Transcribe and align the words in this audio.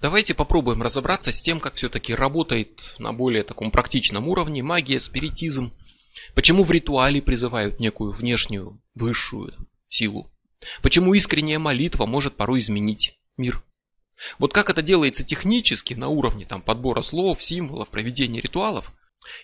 Давайте 0.00 0.34
попробуем 0.34 0.82
разобраться 0.82 1.32
с 1.32 1.42
тем, 1.42 1.60
как 1.60 1.74
все-таки 1.74 2.14
работает 2.14 2.94
на 2.98 3.12
более 3.12 3.42
таком 3.42 3.70
практичном 3.70 4.28
уровне 4.28 4.62
магия, 4.62 5.00
спиритизм. 5.00 5.72
Почему 6.34 6.64
в 6.64 6.70
ритуале 6.70 7.20
призывают 7.20 7.80
некую 7.80 8.12
внешнюю, 8.12 8.80
высшую 8.94 9.54
силу. 9.88 10.32
Почему 10.82 11.14
искренняя 11.14 11.58
молитва 11.58 12.06
может 12.06 12.36
порой 12.36 12.60
изменить 12.60 13.18
мир. 13.36 13.62
Вот 14.38 14.52
как 14.52 14.70
это 14.70 14.82
делается 14.82 15.24
технически 15.24 15.94
на 15.94 16.08
уровне 16.08 16.44
там, 16.44 16.62
подбора 16.62 17.02
слов, 17.02 17.42
символов, 17.42 17.88
проведения 17.88 18.40
ритуалов, 18.40 18.92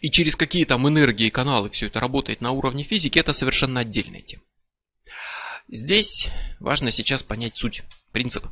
и 0.00 0.10
через 0.10 0.36
какие 0.36 0.64
там 0.64 0.88
энергии, 0.88 1.28
каналы 1.30 1.70
все 1.70 1.86
это 1.86 2.00
работает 2.00 2.40
на 2.40 2.50
уровне 2.50 2.82
физики, 2.82 3.18
это 3.18 3.32
совершенно 3.32 3.80
отдельная 3.80 4.22
тема. 4.22 4.42
Здесь 5.68 6.28
важно 6.60 6.90
сейчас 6.90 7.22
понять 7.22 7.56
суть, 7.56 7.82
принцип. 8.12 8.46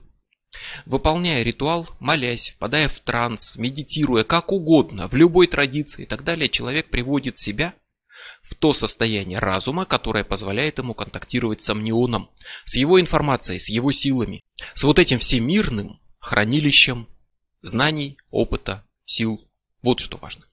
Выполняя 0.86 1.42
ритуал, 1.42 1.88
молясь, 2.00 2.50
впадая 2.50 2.88
в 2.88 3.00
транс, 3.00 3.56
медитируя, 3.56 4.24
как 4.24 4.52
угодно, 4.52 5.08
в 5.08 5.14
любой 5.14 5.46
традиции 5.46 6.02
и 6.04 6.06
так 6.06 6.24
далее, 6.24 6.48
человек 6.48 6.90
приводит 6.90 7.38
себя 7.38 7.74
в 8.42 8.54
то 8.54 8.72
состояние 8.72 9.38
разума, 9.38 9.84
которое 9.84 10.24
позволяет 10.24 10.78
ему 10.78 10.94
контактировать 10.94 11.62
с 11.62 11.70
амнионом, 11.70 12.30
с 12.64 12.76
его 12.76 13.00
информацией, 13.00 13.58
с 13.58 13.68
его 13.68 13.92
силами, 13.92 14.42
с 14.74 14.82
вот 14.84 14.98
этим 14.98 15.18
всемирным 15.18 16.00
хранилищем 16.18 17.08
знаний, 17.62 18.18
опыта, 18.30 18.86
сил. 19.04 19.48
Вот 19.82 20.00
что 20.00 20.18
важно. 20.18 20.46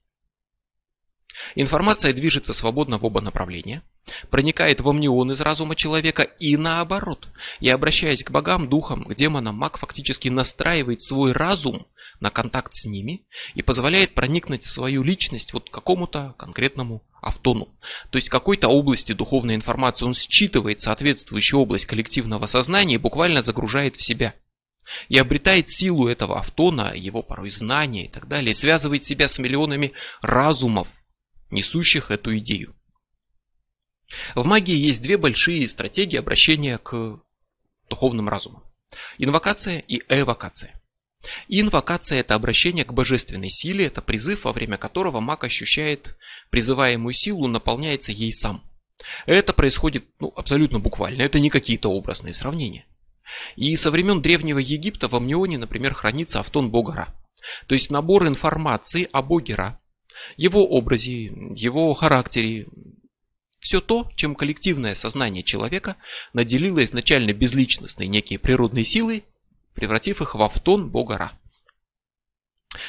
Информация 1.54 2.12
движется 2.12 2.52
свободно 2.52 2.98
в 2.98 3.04
оба 3.04 3.20
направления, 3.20 3.82
проникает 4.30 4.80
в 4.80 4.88
амнион 4.88 5.32
из 5.32 5.40
разума 5.40 5.76
человека 5.76 6.22
и 6.22 6.56
наоборот. 6.56 7.28
И 7.60 7.68
обращаясь 7.68 8.24
к 8.24 8.30
богам, 8.30 8.68
духам, 8.68 9.04
к 9.04 9.14
демонам, 9.14 9.56
маг 9.56 9.78
фактически 9.78 10.28
настраивает 10.28 11.00
свой 11.00 11.32
разум 11.32 11.86
на 12.20 12.30
контакт 12.30 12.74
с 12.74 12.84
ними 12.84 13.22
и 13.54 13.62
позволяет 13.62 14.14
проникнуть 14.14 14.62
в 14.62 14.70
свою 14.70 15.02
личность 15.02 15.52
вот 15.52 15.70
какому-то 15.70 16.34
конкретному 16.38 17.02
автону. 17.22 17.68
То 18.10 18.16
есть 18.16 18.28
какой-то 18.28 18.68
области 18.68 19.12
духовной 19.12 19.54
информации 19.54 20.04
он 20.04 20.14
считывает 20.14 20.80
соответствующую 20.80 21.60
область 21.60 21.86
коллективного 21.86 22.46
сознания 22.46 22.94
и 22.94 22.98
буквально 22.98 23.42
загружает 23.42 23.96
в 23.96 24.04
себя. 24.04 24.34
И 25.08 25.18
обретает 25.18 25.70
силу 25.70 26.08
этого 26.08 26.38
автона, 26.38 26.92
его 26.94 27.22
порой 27.22 27.50
знания 27.50 28.06
и 28.06 28.08
так 28.08 28.28
далее, 28.28 28.54
связывает 28.54 29.04
себя 29.04 29.28
с 29.28 29.38
миллионами 29.38 29.92
разумов, 30.20 30.88
несущих 31.50 32.10
эту 32.10 32.36
идею. 32.38 32.74
В 34.34 34.44
магии 34.44 34.74
есть 34.74 35.02
две 35.02 35.16
большие 35.16 35.66
стратегии 35.68 36.16
обращения 36.16 36.78
к 36.78 37.20
духовным 37.88 38.28
разумам. 38.28 38.64
Инвокация 39.18 39.78
и 39.78 40.02
эвокация. 40.08 40.80
Инвокация– 41.48 42.20
это 42.20 42.34
обращение 42.34 42.84
к 42.84 42.92
божественной 42.92 43.50
силе, 43.50 43.86
это 43.86 44.00
призыв, 44.00 44.44
во 44.44 44.52
время 44.52 44.78
которого 44.78 45.20
маг 45.20 45.44
ощущает 45.44 46.16
призываемую 46.50 47.12
силу, 47.12 47.46
наполняется 47.46 48.10
ей 48.10 48.32
сам. 48.32 48.64
Это 49.26 49.52
происходит 49.52 50.04
ну, 50.18 50.32
абсолютно 50.34 50.78
буквально, 50.78 51.22
это 51.22 51.38
не 51.40 51.50
какие-то 51.50 51.90
образные 51.90 52.34
сравнения. 52.34 52.86
И 53.56 53.76
со 53.76 53.90
времен 53.90 54.22
Древнего 54.22 54.58
Египта 54.58 55.08
в 55.08 55.14
Амнионе, 55.14 55.58
например, 55.58 55.94
хранится 55.94 56.40
автон 56.40 56.70
бога 56.70 56.94
Ра. 56.94 57.14
То 57.66 57.74
есть 57.74 57.90
набор 57.90 58.26
информации 58.26 59.08
о 59.12 59.22
боге 59.22 59.54
Ра, 59.54 59.80
его 60.36 60.66
образе, 60.66 61.26
его 61.54 61.92
характере, 61.94 62.66
все 63.60 63.80
то, 63.80 64.10
чем 64.16 64.34
коллективное 64.34 64.94
сознание 64.94 65.42
человека 65.42 65.96
наделило 66.32 66.82
изначально 66.82 67.32
безличностные 67.32 68.08
некие 68.08 68.38
природные 68.38 68.84
силы, 68.84 69.22
превратив 69.74 70.22
их 70.22 70.34
в 70.34 70.42
автон 70.42 70.90
бога 70.90 71.18
Ра. 71.18 71.32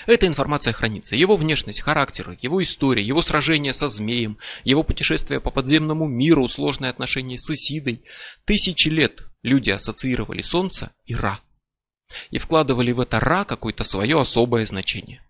Эта 0.06 0.28
информация 0.28 0.74
хранится. 0.74 1.16
Его 1.16 1.38
внешность, 1.38 1.82
характер, 1.82 2.38
его 2.42 2.62
история, 2.62 3.04
его 3.04 3.22
сражение 3.22 3.74
со 3.74 3.88
змеем, 3.88 4.38
его 4.64 4.84
путешествие 4.84 5.40
по 5.40 5.50
подземному 5.50 6.08
миру, 6.08 6.48
сложные 6.48 6.92
отношения 6.92 7.38
с 7.38 7.50
Исидой. 7.50 8.04
Тысячи 8.46 8.90
лет 8.90 9.24
люди 9.42 9.72
ассоциировали 9.72 10.42
Солнце 10.42 10.92
и 11.06 11.16
Ра. 11.16 11.42
И 12.30 12.38
вкладывали 12.38 12.92
в 12.92 13.00
это 13.00 13.20
Ра 13.20 13.44
какое-то 13.44 13.84
свое 13.84 14.20
особое 14.20 14.66
значение. 14.66 15.24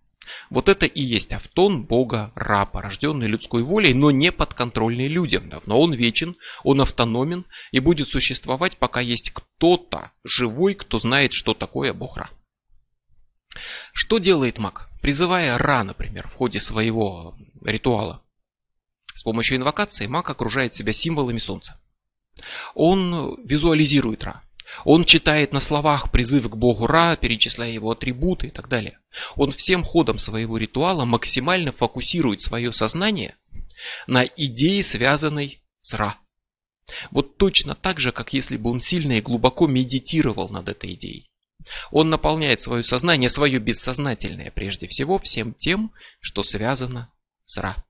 Вот 0.50 0.70
это 0.70 0.86
и 0.86 1.02
есть 1.02 1.34
автон 1.34 1.84
бога 1.84 2.32
Ра, 2.36 2.66
порожденный 2.66 3.28
людской 3.28 3.64
волей, 3.64 3.94
но 3.94 4.12
не 4.12 4.32
подконтрольный 4.32 5.08
людям. 5.08 5.52
Но 5.66 5.80
он 5.80 5.94
вечен, 5.94 6.36
он 6.64 6.82
автономен 6.82 7.46
и 7.72 7.80
будет 7.80 8.10
существовать, 8.10 8.78
пока 8.78 9.02
есть 9.02 9.32
кто-то 9.32 10.12
живой, 10.24 10.76
кто 10.76 10.98
знает, 11.00 11.34
что 11.34 11.54
такое 11.54 11.94
бог 11.94 12.18
Ра. 12.18 12.30
Что 13.94 14.18
делает 14.18 14.58
маг? 14.58 14.90
Призывая 15.02 15.58
Ра, 15.58 15.84
например, 15.84 16.28
в 16.28 16.34
ходе 16.34 16.60
своего 16.60 17.36
ритуала, 17.64 18.24
с 19.14 19.24
помощью 19.24 19.58
инвокации 19.58 20.08
маг 20.08 20.30
окружает 20.30 20.74
себя 20.74 20.94
символами 20.94 21.38
солнца. 21.38 21.80
Он 22.74 23.38
визуализирует 23.44 24.24
Ра. 24.24 24.42
Он 24.86 25.06
читает 25.06 25.52
на 25.52 25.60
словах 25.60 26.12
призыв 26.12 26.50
к 26.50 26.56
богу 26.56 26.88
Ра, 26.88 27.16
перечисляя 27.16 27.72
его 27.72 27.92
атрибуты 27.92 28.48
и 28.48 28.52
так 28.52 28.68
далее. 28.68 29.00
Он 29.36 29.52
всем 29.52 29.84
ходом 29.84 30.18
своего 30.18 30.58
ритуала 30.58 31.06
максимально 31.06 31.72
фокусирует 31.72 32.42
свое 32.42 32.72
сознание 32.72 33.36
на 34.08 34.24
идее, 34.24 34.84
связанной 34.84 35.62
с 35.80 35.94
Ра. 35.94 36.18
Вот 37.10 37.38
точно 37.38 37.76
так 37.76 38.00
же, 38.00 38.12
как 38.12 38.34
если 38.34 38.58
бы 38.58 38.70
он 38.70 38.82
сильно 38.82 39.14
и 39.14 39.22
глубоко 39.22 39.68
медитировал 39.68 40.50
над 40.50 40.70
этой 40.70 40.94
идеей. 40.94 41.30
Он 41.92 42.10
наполняет 42.10 42.62
свое 42.62 42.84
сознание, 42.84 43.30
свое 43.30 43.60
бессознательное 43.60 44.52
прежде 44.52 44.88
всего, 44.88 45.20
всем 45.20 45.54
тем, 45.54 45.92
что 46.20 46.44
связано 46.44 47.12
с 47.46 47.58
Ра. 47.58 47.84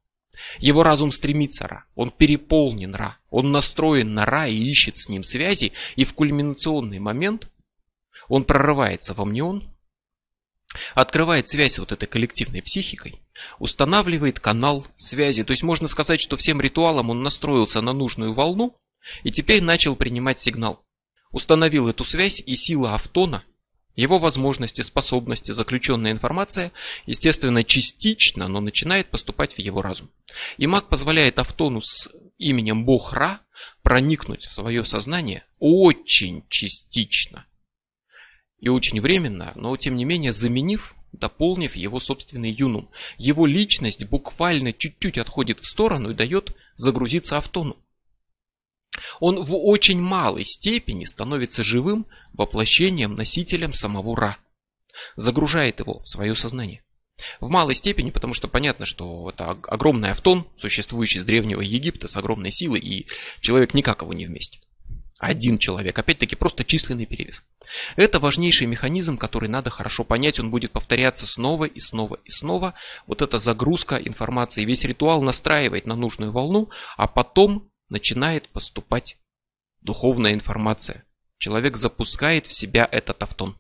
Его 0.60 0.84
разум 0.84 1.12
стремится 1.12 1.68
Ра, 1.68 1.86
он 1.96 2.12
переполнен 2.12 2.96
Ра, 2.96 3.18
он 3.30 3.52
настроен 3.52 4.14
на 4.14 4.26
Ра 4.26 4.48
и 4.48 4.56
ищет 4.56 4.98
с 4.98 5.10
ним 5.10 5.24
связи, 5.24 5.74
и 5.96 6.04
в 6.04 6.14
кульминационный 6.14 7.00
момент 7.00 7.50
он 8.28 8.44
прорывается 8.46 9.14
в 9.14 9.22
амнион, 9.22 9.64
открывает 10.96 11.50
связь 11.50 11.80
вот 11.80 11.92
этой 11.92 12.08
коллективной 12.08 12.62
психикой, 12.62 13.22
устанавливает 13.60 14.40
канал 14.40 14.86
связи. 14.98 15.44
То 15.44 15.52
есть 15.52 15.64
можно 15.64 15.88
сказать, 15.88 16.22
что 16.22 16.38
всем 16.38 16.62
ритуалом 16.62 17.10
он 17.10 17.24
настроился 17.24 17.82
на 17.82 17.94
нужную 17.94 18.34
волну 18.34 18.76
и 19.24 19.32
теперь 19.32 19.62
начал 19.62 19.96
принимать 19.96 20.40
сигнал. 20.40 20.84
Установил 21.32 21.88
эту 21.88 22.04
связь 22.04 22.42
и 22.46 22.56
сила 22.56 22.96
автона 22.96 23.44
его 23.96 24.20
возможности, 24.20 24.82
способности, 24.82 25.52
заключенная 25.52 26.12
информация, 26.12 26.72
естественно, 27.06 27.64
частично, 27.64 28.48
но 28.48 28.62
начинает 28.62 29.10
поступать 29.10 29.54
в 29.54 29.60
его 29.60 29.82
разум. 29.82 30.10
И 30.58 30.68
маг 30.68 30.88
позволяет 30.88 31.40
Автону 31.40 31.82
с 31.82 32.10
именем 32.38 32.86
Бог 32.86 33.14
Ра 33.14 33.42
проникнуть 33.84 34.46
в 34.46 34.54
свое 34.54 34.84
сознание 34.84 35.46
очень 35.60 36.44
частично. 36.50 37.46
И 38.60 38.70
очень 38.70 39.02
временно, 39.02 39.54
но 39.56 39.76
тем 39.76 39.96
не 39.96 40.06
менее 40.06 40.32
заменив, 40.32 40.96
дополнив 41.12 41.76
его 41.76 42.00
собственный 42.00 42.52
юнум. 42.52 42.90
Его 43.18 43.46
личность 43.46 44.06
буквально 44.06 44.72
чуть-чуть 44.72 45.18
отходит 45.18 45.60
в 45.60 45.66
сторону 45.66 46.12
и 46.12 46.16
дает 46.16 46.56
загрузиться 46.76 47.38
Автону. 47.38 47.78
Он 49.20 49.42
в 49.42 49.56
очень 49.56 50.00
малой 50.00 50.44
степени 50.44 51.06
становится 51.06 51.64
живым 51.64 52.08
воплощением, 52.34 53.16
носителем 53.16 53.74
самого 53.74 54.16
Ра. 54.16 54.38
Загружает 55.16 55.80
его 55.80 56.00
в 56.00 56.08
свое 56.08 56.36
сознание. 56.36 56.84
В 57.40 57.50
малой 57.50 57.76
степени, 57.76 58.10
потому 58.10 58.34
что 58.34 58.48
понятно, 58.48 58.86
что 58.86 59.30
это 59.30 59.52
огромный 59.52 60.12
автон, 60.12 60.48
существующий 60.58 61.20
с 61.20 61.26
древнего 61.26 61.62
Египта, 61.62 62.08
с 62.08 62.18
огромной 62.18 62.52
силой, 62.52 62.80
и 62.80 63.08
человек 63.40 63.74
никак 63.74 64.02
его 64.02 64.14
не 64.14 64.26
вместит. 64.26 64.64
Один 65.20 65.60
человек, 65.60 65.98
опять-таки, 66.00 66.36
просто 66.36 66.64
численный 66.64 67.06
перевес. 67.06 67.44
Это 67.96 68.20
важнейший 68.20 68.66
механизм, 68.66 69.18
который 69.18 69.50
надо 69.50 69.70
хорошо 69.70 70.04
понять, 70.04 70.40
он 70.40 70.50
будет 70.50 70.72
повторяться 70.72 71.28
снова 71.28 71.66
и 71.66 71.80
снова 71.80 72.18
и 72.26 72.32
снова. 72.32 72.74
Вот 73.06 73.22
эта 73.22 73.38
загрузка 73.38 73.98
информации, 73.98 74.66
весь 74.66 74.84
ритуал 74.84 75.22
настраивает 75.22 75.86
на 75.86 75.96
нужную 75.96 76.32
волну, 76.32 76.72
а 76.98 77.08
потом 77.08 77.71
начинает 77.92 78.50
поступать 78.50 79.18
духовная 79.82 80.34
информация. 80.34 81.06
Человек 81.38 81.78
запускает 81.78 82.48
в 82.48 82.54
себя 82.54 82.88
этот 82.92 83.22
автон. 83.22 83.60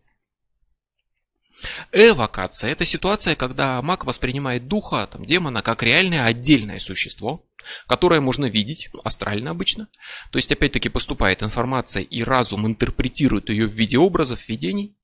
Эвокация– 1.92 2.72
это 2.72 2.86
ситуация, 2.86 3.36
когда 3.36 3.80
маг 3.84 4.06
воспринимает 4.06 4.68
духа, 4.68 5.08
там, 5.12 5.26
демона, 5.26 5.62
как 5.62 5.84
реальное 5.84 6.26
отдельное 6.26 6.80
существо, 6.80 7.46
которое 7.88 8.20
можно 8.20 8.46
видеть, 8.46 8.90
астрально 9.04 9.52
обычно. 9.52 9.88
То 10.32 10.40
есть, 10.40 10.52
опять-таки, 10.52 10.90
поступает 10.90 11.44
информация, 11.44 12.02
и 12.02 12.24
разум 12.24 12.66
интерпретирует 12.66 13.50
ее 13.50 13.68
в 13.68 13.74
виде 13.74 14.00
образов, 14.00 14.48
видений. 14.48 14.98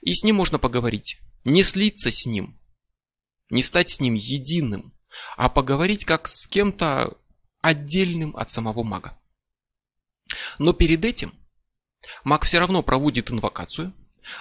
И 0.00 0.14
с 0.14 0.24
ним 0.24 0.36
можно 0.36 0.58
поговорить. 0.58 1.18
Не 1.44 1.62
слиться 1.62 2.10
с 2.10 2.26
ним, 2.26 2.58
не 3.50 3.62
стать 3.62 3.90
с 3.90 4.00
ним 4.00 4.14
единым, 4.14 4.92
а 5.36 5.48
поговорить 5.48 6.04
как 6.04 6.26
с 6.26 6.46
кем-то 6.46 7.16
отдельным 7.60 8.36
от 8.36 8.50
самого 8.50 8.82
мага. 8.82 9.18
Но 10.58 10.72
перед 10.72 11.04
этим 11.04 11.34
маг 12.24 12.44
все 12.44 12.58
равно 12.58 12.82
проводит 12.82 13.30
инвокацию, 13.30 13.92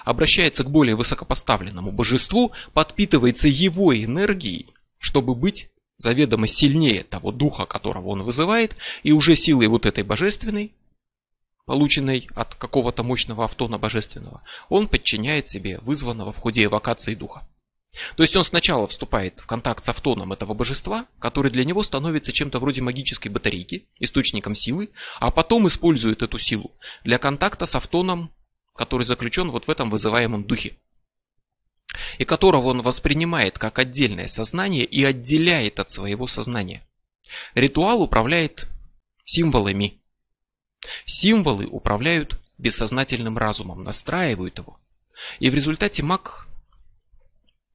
обращается 0.05 0.63
к 0.63 0.71
более 0.71 0.95
высокопоставленному 0.95 1.91
божеству, 1.91 2.51
подпитывается 2.73 3.47
его 3.47 3.95
энергией, 3.95 4.73
чтобы 4.97 5.35
быть 5.35 5.69
заведомо 5.97 6.47
сильнее 6.47 7.03
того 7.03 7.31
духа, 7.31 7.65
которого 7.65 8.07
он 8.09 8.23
вызывает, 8.23 8.77
и 9.03 9.11
уже 9.11 9.35
силой 9.35 9.67
вот 9.67 9.85
этой 9.85 10.03
божественной, 10.03 10.73
полученной 11.65 12.29
от 12.35 12.55
какого-то 12.55 13.03
мощного 13.03 13.45
автона 13.45 13.77
божественного, 13.77 14.41
он 14.69 14.87
подчиняет 14.87 15.47
себе 15.47 15.79
вызванного 15.79 16.31
в 16.31 16.37
ходе 16.37 16.63
эвокации 16.63 17.15
духа. 17.15 17.47
То 18.15 18.23
есть 18.23 18.35
он 18.35 18.43
сначала 18.43 18.87
вступает 18.87 19.39
в 19.39 19.45
контакт 19.45 19.83
с 19.83 19.89
автоном 19.89 20.33
этого 20.33 20.53
божества, 20.53 21.05
который 21.19 21.51
для 21.51 21.65
него 21.65 21.83
становится 21.83 22.31
чем-то 22.31 22.59
вроде 22.59 22.81
магической 22.81 23.31
батарейки, 23.31 23.85
источником 23.99 24.55
силы, 24.55 24.89
а 25.19 25.31
потом 25.31 25.67
использует 25.67 26.21
эту 26.21 26.37
силу 26.37 26.71
для 27.03 27.17
контакта 27.17 27.65
с 27.65 27.75
автоном, 27.75 28.31
который 28.75 29.05
заключен 29.05 29.51
вот 29.51 29.67
в 29.67 29.71
этом 29.71 29.89
вызываемом 29.89 30.43
духе. 30.43 30.77
И 32.17 32.25
которого 32.25 32.67
он 32.67 32.81
воспринимает 32.81 33.57
как 33.57 33.79
отдельное 33.79 34.27
сознание 34.27 34.85
и 34.85 35.03
отделяет 35.03 35.79
от 35.79 35.89
своего 35.89 36.27
сознания. 36.27 36.83
Ритуал 37.55 38.01
управляет 38.01 38.67
символами. 39.25 39.99
Символы 41.05 41.65
управляют 41.65 42.39
бессознательным 42.57 43.37
разумом, 43.37 43.83
настраивают 43.83 44.57
его. 44.57 44.79
И 45.39 45.49
в 45.49 45.55
результате 45.55 46.03
маг 46.03 46.48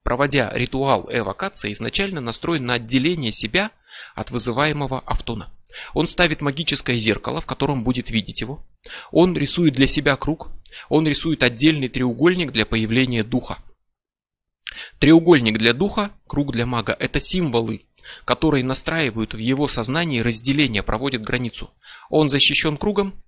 проводя 0.05 0.51
ритуал 0.53 1.09
эвокации, 1.11 1.73
изначально 1.73 2.21
настроен 2.21 2.63
на 2.63 2.75
отделение 2.75 3.31
себя 3.31 3.71
от 4.13 4.29
вызываемого 4.29 4.99
автона. 4.99 5.51
Он 5.95 6.05
ставит 6.05 6.41
магическое 6.41 6.95
зеркало, 6.97 7.41
в 7.41 7.47
котором 7.47 7.83
будет 7.83 8.11
видеть 8.11 8.39
его. 8.39 8.63
Он 9.11 9.35
рисует 9.35 9.73
для 9.73 9.87
себя 9.87 10.15
круг. 10.15 10.51
Он 10.89 11.07
рисует 11.07 11.41
отдельный 11.41 11.89
треугольник 11.89 12.51
для 12.51 12.67
появления 12.67 13.23
духа. 13.23 13.57
Треугольник 14.99 15.57
для 15.57 15.73
духа, 15.73 16.11
круг 16.27 16.51
для 16.51 16.67
мага– 16.67 16.95
это 16.99 17.19
символы, 17.19 17.87
которые 18.25 18.63
настраивают 18.63 19.33
в 19.33 19.39
его 19.39 19.67
сознании 19.67 20.19
разделение, 20.19 20.83
проводят 20.83 21.23
границу. 21.23 21.71
Он 22.11 22.29
защищен 22.29 22.77
кругом, 22.77 23.23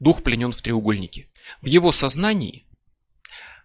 дух 0.00 0.22
пленен 0.22 0.50
в 0.50 0.62
треугольнике. 0.62 1.28
В 1.60 1.66
его 1.66 1.92
сознании 1.92 2.64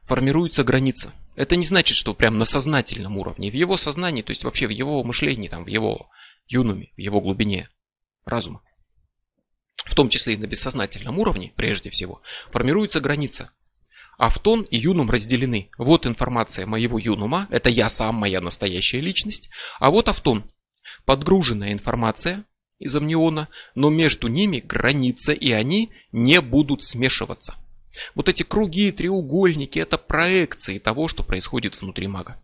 формируется 0.03 0.65
граница. 0.65 1.13
Это 1.35 1.55
не 1.55 1.65
значит, 1.65 1.95
что 1.95 2.13
прям 2.13 2.37
на 2.37 2.45
сознательном 2.45 3.17
уровне. 3.17 3.49
В 3.49 3.53
его 3.53 3.77
сознании, 3.77 4.21
то 4.21 4.31
есть 4.31 4.43
вообще 4.43 4.67
в 4.67 4.71
его 4.71 5.03
мышлении, 5.03 5.47
там, 5.47 5.63
в 5.63 5.67
его 5.67 6.09
юнуме, 6.47 6.91
в 6.95 6.99
его 6.99 7.21
глубине 7.21 7.69
разума, 8.25 8.61
в 9.85 9.95
том 9.95 10.09
числе 10.09 10.33
и 10.33 10.37
на 10.37 10.45
бессознательном 10.45 11.17
уровне, 11.19 11.53
прежде 11.55 11.89
всего, 11.89 12.21
формируется 12.49 12.99
граница. 12.99 13.51
Автон 14.17 14.61
и 14.63 14.77
юнум 14.77 15.09
разделены. 15.09 15.69
Вот 15.77 16.05
информация 16.05 16.67
моего 16.67 16.99
юнума, 16.99 17.47
это 17.49 17.69
я 17.69 17.89
сам, 17.89 18.15
моя 18.15 18.41
настоящая 18.41 18.99
личность. 18.99 19.49
А 19.79 19.89
вот 19.89 20.09
автон, 20.09 20.51
подгруженная 21.05 21.71
информация 21.71 22.45
из 22.77 22.95
амниона, 22.95 23.47
но 23.73 23.89
между 23.89 24.27
ними 24.27 24.59
граница, 24.59 25.31
и 25.31 25.51
они 25.51 25.91
не 26.11 26.41
будут 26.41 26.83
смешиваться. 26.83 27.55
Вот 28.15 28.29
эти 28.29 28.43
круги, 28.43 28.91
треугольники– 28.91 29.79
это 29.79 29.97
проекции 29.97 30.79
того, 30.79 31.07
что 31.07 31.23
происходит 31.23 31.81
внутри 31.81 32.07
мага. 32.07 32.41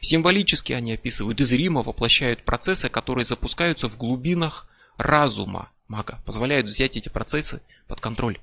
Символически 0.00 0.72
они 0.72 0.94
описывают 0.94 1.40
и 1.40 1.44
зримо 1.44 1.82
воплощают 1.82 2.44
процессы, 2.44 2.88
которые 2.88 3.24
запускаются 3.24 3.88
в 3.88 3.96
глубинах 3.98 4.66
разума 4.96 5.70
мага, 5.88 6.22
позволяют 6.24 6.66
взять 6.66 6.96
эти 6.96 7.08
процессы 7.08 7.60
под 7.86 8.00
контроль. 8.00 8.38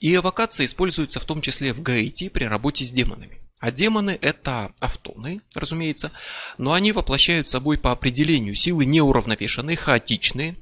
И 0.00 0.14
эвокация 0.14 0.66
используется 0.66 1.20
в 1.20 1.24
том 1.24 1.40
числе 1.40 1.72
в 1.72 1.80
Гаити 1.80 2.28
при 2.28 2.44
работе 2.44 2.84
с 2.84 2.90
демонами. 2.90 3.38
А 3.60 3.70
демоны 3.70 4.18
это 4.20 4.74
автоны, 4.80 5.40
разумеется, 5.54 6.10
но 6.58 6.72
они 6.72 6.90
воплощают 6.90 7.48
собой 7.48 7.78
по 7.78 7.92
определению 7.92 8.54
силы 8.54 8.84
неуравновешенные, 8.84 9.76
хаотичные, 9.76 10.56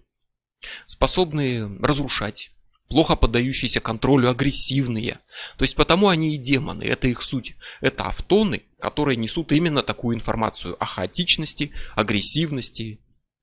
способные 0.84 1.64
разрушать, 1.80 2.50
плохо 2.90 3.14
поддающиеся 3.14 3.80
контролю, 3.80 4.28
агрессивные. 4.28 5.20
То 5.56 5.62
есть 5.62 5.76
потому 5.76 6.08
они 6.08 6.34
и 6.34 6.38
демоны, 6.38 6.82
это 6.82 7.06
их 7.06 7.22
суть. 7.22 7.54
Это 7.80 8.04
автоны, 8.04 8.64
которые 8.80 9.16
несут 9.16 9.52
именно 9.52 9.82
такую 9.84 10.16
информацию 10.16 10.76
о 10.82 10.84
хаотичности, 10.84 11.70
агрессивности, 11.94 12.98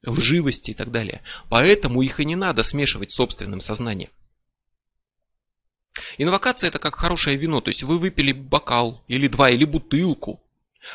лживости 0.06 0.72
и 0.72 0.74
так 0.74 0.92
далее. 0.92 1.24
Поэтому 1.50 2.02
их 2.02 2.20
и 2.20 2.26
не 2.26 2.36
надо 2.36 2.62
смешивать 2.62 3.12
с 3.12 3.16
собственным 3.16 3.62
сознанием. 3.62 4.10
Инвокация 6.18 6.68
это 6.68 6.78
как 6.78 6.96
хорошее 6.96 7.38
вино, 7.38 7.62
то 7.62 7.70
есть 7.70 7.84
вы 7.84 7.98
выпили 7.98 8.34
бокал 8.34 9.04
или 9.08 9.28
два 9.30 9.50
или 9.50 9.64
бутылку, 9.64 10.44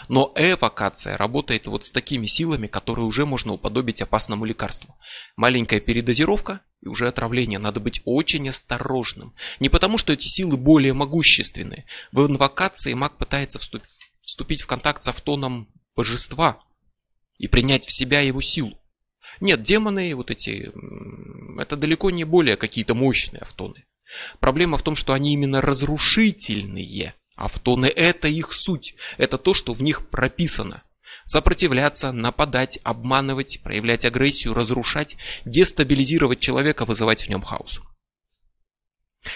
но 0.08 0.31
эвокация 0.37 1.16
работает 1.16 1.66
вот 1.66 1.87
с 1.87 1.90
такими 1.90 2.26
силами, 2.26 2.66
которые 2.66 3.06
уже 3.06 3.25
можно 3.25 3.54
уподобить 3.54 4.02
опасному 4.02 4.44
лекарству. 4.44 4.94
Маленькая 5.37 5.81
передозировка 5.81 6.60
и 6.82 6.88
уже 6.88 7.08
отравление. 7.08 7.58
Надо 7.58 7.81
быть 7.81 8.02
очень 8.05 8.49
осторожным. 8.49 9.34
Не 9.61 9.69
потому, 9.69 9.99
что 9.99 10.12
эти 10.12 10.26
силы 10.26 10.56
более 10.56 10.93
могущественные. 10.93 11.87
В 12.11 12.26
инвокации 12.26 12.93
маг 12.93 13.17
пытается 13.17 13.61
вступить 14.23 14.62
в 14.62 14.67
контакт 14.67 15.02
с 15.02 15.08
автоном 15.08 15.69
божества 15.94 16.62
и 17.38 17.46
принять 17.46 17.87
в 17.87 17.93
себя 17.93 18.20
его 18.20 18.40
силу. 18.40 18.79
Нет, 19.40 19.62
демоны 19.62 20.14
вот 20.14 20.31
эти, 20.31 20.73
это 21.58 21.76
далеко 21.76 22.11
не 22.11 22.25
более 22.25 22.56
какие-то 22.56 22.94
мощные 22.94 23.40
автоны. 23.40 23.87
Проблема 24.40 24.76
в 24.76 24.82
том, 24.82 24.94
что 24.94 25.14
они 25.14 25.32
именно 25.32 25.61
разрушительные. 25.61 27.14
Автоны 27.35 27.87
это 27.87 28.28
их 28.28 28.52
суть, 28.52 28.94
это 29.17 29.38
то, 29.38 29.55
что 29.55 29.73
в 29.73 29.82
них 29.82 30.08
прописано. 30.11 30.82
Сопротивляться, 31.25 32.13
нападать, 32.13 32.79
обманывать, 32.83 33.61
проявлять 33.63 34.05
агрессию, 34.05 34.55
разрушать, 34.55 35.17
дестабилизировать 35.45 36.41
человека, 36.41 36.85
вызывать 36.85 37.23
в 37.23 37.29
нем 37.29 37.43
хаос. 37.43 37.81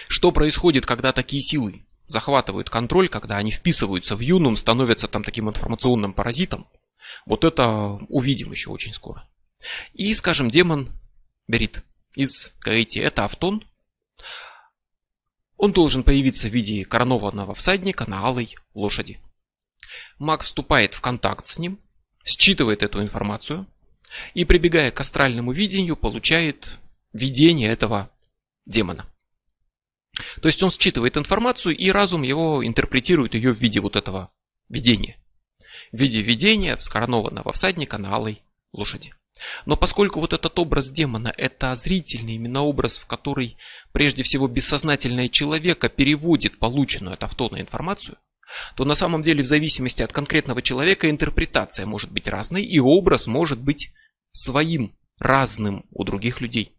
Что 0.09 0.33
происходит, 0.33 0.85
когда 0.85 1.13
такие 1.13 1.43
силы 1.43 1.87
захватывают 2.09 2.71
контроль, 2.71 3.09
когда 3.09 3.37
они 3.37 3.51
вписываются 3.51 4.17
в 4.17 4.21
юнум, 4.21 4.57
становятся 4.57 5.07
там 5.09 5.23
таким 5.23 5.49
информационным 5.49 6.13
паразитом? 6.13 6.67
Вот 7.25 7.45
это 7.45 7.99
увидим 8.09 8.51
еще 8.51 8.71
очень 8.71 8.93
скоро. 8.93 9.29
И, 9.95 10.13
скажем, 10.15 10.51
демон 10.51 10.91
Берит 11.49 11.85
из 12.15 12.53
Гаити. 12.61 12.99
Это 12.99 13.25
Автон, 13.25 13.65
он 15.57 15.73
должен 15.73 16.03
появиться 16.03 16.49
в 16.49 16.53
виде 16.53 16.85
коронованного 16.85 17.55
всадника 17.55 18.09
на 18.09 18.27
алой 18.27 18.57
лошади. 18.75 19.21
Маг 20.19 20.43
вступает 20.43 20.95
в 20.95 21.01
контакт 21.01 21.47
с 21.47 21.59
ним, 21.59 21.81
считывает 22.25 22.83
эту 22.83 23.03
информацию 23.03 23.67
и, 24.35 24.45
прибегая 24.45 24.91
к 24.91 25.01
астральному 25.01 25.53
видению, 25.53 25.97
получает 25.97 26.79
видение 27.13 27.71
этого 27.71 28.11
демона. 28.67 29.07
То 30.41 30.49
есть 30.49 30.63
он 30.63 30.71
считывает 30.71 31.17
информацию 31.17 31.77
и 31.77 31.91
разум 31.91 32.23
его 32.23 32.67
интерпретирует 32.67 33.35
ее 33.35 33.53
в 33.53 33.59
виде 33.59 33.81
вот 33.81 33.97
этого 33.97 34.31
видения. 34.69 35.19
В 35.93 35.99
виде 35.99 36.23
видения 36.23 36.77
вскоронованного 36.77 37.53
всадника 37.53 37.99
на 37.99 38.15
алой 38.15 38.43
лошади. 38.73 39.15
Но 39.67 39.77
поскольку 39.77 40.21
вот 40.21 40.33
этот 40.33 40.59
образ 40.59 40.91
демона– 40.91 41.33
это 41.37 41.75
зрительный 41.75 42.37
именно 42.37 42.63
образ, 42.63 42.99
в 42.99 43.07
который 43.07 43.59
прежде 43.93 44.23
всего 44.23 44.49
бессознательное 44.49 45.29
человека 45.29 45.89
переводит 45.91 46.59
полученную 46.59 47.15
от 47.15 47.23
автона 47.23 47.61
информацию, 47.61 48.17
то 48.77 48.85
на 48.85 48.95
самом 48.95 49.23
деле 49.23 49.43
в 49.43 49.47
зависимости 49.47 50.03
от 50.03 50.13
конкретного 50.13 50.63
человека 50.63 51.11
интерпретация 51.11 51.87
может 51.87 52.13
быть 52.13 52.29
разной 52.29 52.63
и 52.63 52.79
образ 52.79 53.27
может 53.27 53.61
быть 53.61 53.93
своим, 54.33 54.95
разным 55.19 55.85
у 55.91 56.05
других 56.05 56.41
людей. 56.41 56.73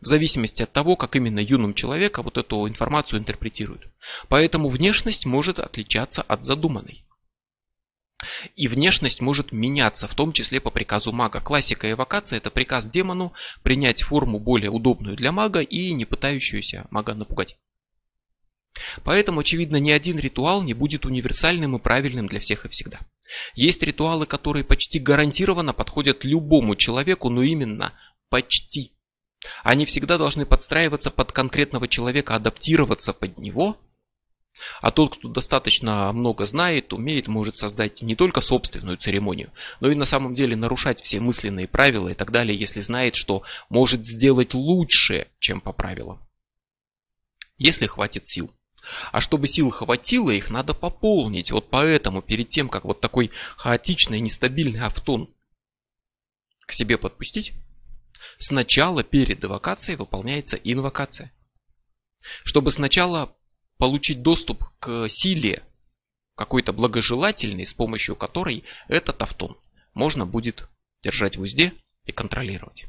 В 0.00 0.06
зависимости 0.06 0.62
от 0.62 0.72
того, 0.72 0.96
как 0.96 1.16
именно 1.16 1.40
юным 1.40 1.74
человека 1.74 2.22
вот 2.22 2.38
эту 2.38 2.68
информацию 2.68 3.20
интерпретируют. 3.20 3.86
Поэтому 4.28 4.68
внешность 4.68 5.26
может 5.26 5.58
отличаться 5.58 6.22
от 6.22 6.42
задуманной. 6.42 7.04
И 8.54 8.68
внешность 8.68 9.20
может 9.20 9.52
меняться, 9.52 10.06
в 10.06 10.14
том 10.14 10.32
числе 10.32 10.60
по 10.60 10.70
приказу 10.70 11.12
мага. 11.12 11.40
Классика 11.40 11.90
эвокации– 11.90 12.36
это 12.38 12.50
приказ 12.50 12.88
демону 12.88 13.32
принять 13.62 14.02
форму 14.02 14.38
более 14.38 14.70
удобную 14.70 15.16
для 15.16 15.32
мага 15.32 15.60
и 15.60 15.92
не 15.92 16.04
пытающуюся 16.04 16.86
мага 16.90 17.14
напугать. 17.14 17.56
Поэтому, 19.04 19.40
очевидно, 19.40 19.76
ни 19.76 19.90
один 19.90 20.18
ритуал 20.18 20.62
не 20.62 20.74
будет 20.74 21.04
универсальным 21.04 21.76
и 21.76 21.80
правильным 21.80 22.28
для 22.28 22.40
всех 22.40 22.64
и 22.64 22.68
всегда. 22.68 23.00
Есть 23.54 23.82
ритуалы, 23.82 24.26
которые 24.26 24.64
почти 24.64 24.98
гарантированно 24.98 25.72
подходят 25.72 26.24
любому 26.24 26.76
человеку, 26.76 27.28
но 27.28 27.42
именно 27.42 27.92
почти. 28.28 28.92
Они 29.62 29.86
всегда 29.86 30.18
должны 30.18 30.46
подстраиваться 30.46 31.10
под 31.10 31.32
конкретного 31.32 31.88
человека, 31.88 32.34
адаптироваться 32.34 33.12
под 33.12 33.38
него– 33.38 33.76
а 34.80 34.90
тот, 34.90 35.16
кто 35.16 35.28
достаточно 35.28 36.12
много 36.12 36.44
знает, 36.44 36.92
умеет, 36.92 37.28
может 37.28 37.56
создать 37.56 38.02
не 38.02 38.14
только 38.14 38.40
собственную 38.40 38.96
церемонию, 38.96 39.52
но 39.80 39.90
и 39.90 39.94
на 39.94 40.04
самом 40.04 40.34
деле 40.34 40.56
нарушать 40.56 41.00
все 41.00 41.20
мысленные 41.20 41.68
правила 41.68 42.08
и 42.08 42.14
так 42.14 42.30
далее, 42.30 42.58
если 42.58 42.80
знает, 42.80 43.14
что 43.14 43.42
может 43.68 44.06
сделать 44.06 44.54
лучше, 44.54 45.28
чем 45.38 45.60
по 45.60 45.72
правилам. 45.72 46.20
если 47.58 47.86
хватит 47.86 48.26
сил. 48.26 48.50
А 49.12 49.20
чтобы 49.20 49.46
сил 49.46 49.70
хватило, 49.70 50.30
их 50.30 50.50
надо 50.50 50.74
пополнить. 50.74 51.50
Вот 51.52 51.70
поэтому 51.70 52.22
перед 52.22 52.48
тем, 52.48 52.68
как 52.68 52.84
вот 52.84 53.00
такой 53.00 53.30
хаотичный, 53.56 54.20
нестабильный 54.20 54.80
автон 54.80 55.28
к 56.66 56.72
себе 56.72 56.98
подпустить, 56.98 57.52
сначала 58.38 59.02
перед 59.02 59.44
эвокацией 59.44 59.96
выполняется 59.96 60.56
инвокация. 60.56 61.32
Чтобы 62.44 62.70
сначала 62.70 63.36
получить 63.76 64.22
доступ 64.22 64.64
к 64.78 65.08
силе 65.08 65.62
какой-то 66.36 66.72
благожелательной, 66.72 67.66
с 67.66 67.72
помощью 67.72 68.16
которой 68.16 68.64
этот 68.88 69.20
автон 69.22 69.56
можно 69.94 70.26
будет 70.26 70.68
держать 71.02 71.36
в 71.36 71.42
узде 71.42 71.74
и 72.04 72.12
контролировать. 72.12 72.86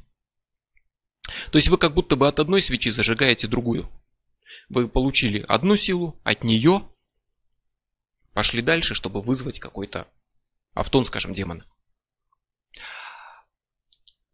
То 1.52 1.58
есть 1.58 1.68
вы 1.68 1.78
как 1.78 1.94
будто 1.94 2.16
бы 2.16 2.28
от 2.28 2.40
одной 2.40 2.62
свечи 2.62 2.90
зажигаете 2.92 3.48
другую. 3.48 3.90
Вы 4.70 4.88
получили 4.88 5.44
одну 5.48 5.76
силу, 5.76 6.20
от 6.24 6.44
нее 6.44 6.88
пошли 8.34 8.62
дальше, 8.62 8.96
чтобы 8.96 9.22
вызвать 9.22 9.60
какой-то 9.60 10.08
автон, 10.74 11.06
скажем, 11.06 11.34
демона. 11.34 11.66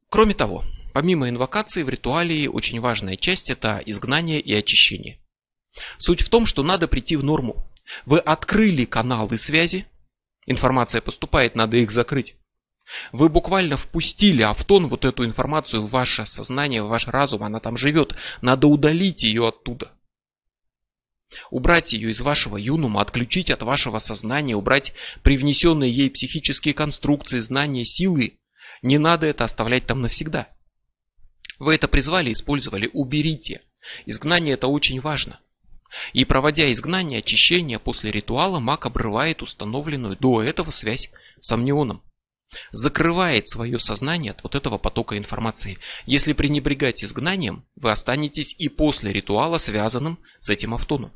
Кроме 0.10 0.34
того, 0.34 0.64
помимо 0.94 1.30
инвокации 1.30 1.84
в 1.84 1.90
ритуале 1.90 2.50
очень 2.50 2.80
важная 2.80 3.18
часть 3.18 3.50
это 3.50 3.82
изгнание 3.86 4.40
и 4.40 4.54
очищение. 4.54 5.20
Суть 5.98 6.22
в 6.22 6.30
том, 6.30 6.46
что 6.46 6.64
надо 6.64 6.88
прийти 6.88 7.16
в 7.16 7.24
норму. 7.24 7.72
Вы 8.06 8.20
открыли 8.20 8.86
каналы 8.86 9.38
связи, 9.38 9.88
информация 10.46 11.02
поступает, 11.02 11.56
надо 11.56 11.78
их 11.78 11.92
закрыть. 11.92 12.36
Вы 13.12 13.30
буквально 13.30 13.76
впустили 13.76 14.42
автон, 14.44 14.88
вот 14.88 15.04
эту 15.04 15.26
информацию 15.26 15.86
в 15.86 15.90
ваше 15.90 16.26
сознание, 16.26 16.82
в 16.82 16.88
ваш 16.88 17.08
разум, 17.08 17.44
она 17.44 17.60
там 17.60 17.76
живет. 17.76 18.16
Надо 18.42 18.68
удалить 18.68 19.24
ее 19.24 19.50
оттуда. 19.50 19.92
Убрать 21.50 21.94
ее 21.94 22.12
из 22.12 22.22
вашего 22.22 22.58
юнума, 22.58 23.02
отключить 23.02 23.52
от 23.52 23.62
вашего 23.62 23.98
сознания, 23.98 24.56
убрать 24.56 24.94
привнесенные 25.24 25.92
ей 25.92 26.10
психические 26.10 26.74
конструкции, 26.74 27.40
знания, 27.40 27.86
силы. 27.86 28.40
Не 28.82 28.98
надо 28.98 29.28
это 29.28 29.44
оставлять 29.44 29.86
там 29.86 30.02
навсегда. 30.02 30.48
Вы 31.60 31.76
это 31.76 31.88
призвали, 31.88 32.32
использовали, 32.32 32.90
уберите. 32.94 33.62
Изгнание 34.06 34.54
это 34.54 34.68
очень 34.68 35.02
важно. 35.02 35.40
И 36.14 36.26
проводя 36.26 36.72
изгнание, 36.72 37.20
очищение 37.20 37.80
после 37.80 38.12
ритуала, 38.12 38.60
маг 38.60 38.86
обрывает 38.86 39.42
установленную 39.42 40.18
до 40.18 40.44
этого 40.44 40.72
связь 40.72 41.12
с 41.40 41.52
амнионом 41.52 42.04
закрывает 42.72 43.48
свое 43.48 43.80
сознание 43.80 44.32
от 44.32 44.44
вот 44.44 44.56
этого 44.56 44.77
потока 44.77 45.18
информации. 45.18 45.77
Если 46.06 46.34
пренебрегать 46.34 47.04
изгнанием, 47.04 47.66
вы 47.75 47.92
останетесь 47.92 48.56
и 48.58 48.70
после 48.70 49.12
ритуала 49.12 49.58
связанным 49.58 50.20
с 50.39 50.50
этим 50.50 50.74
автоном. 50.74 51.12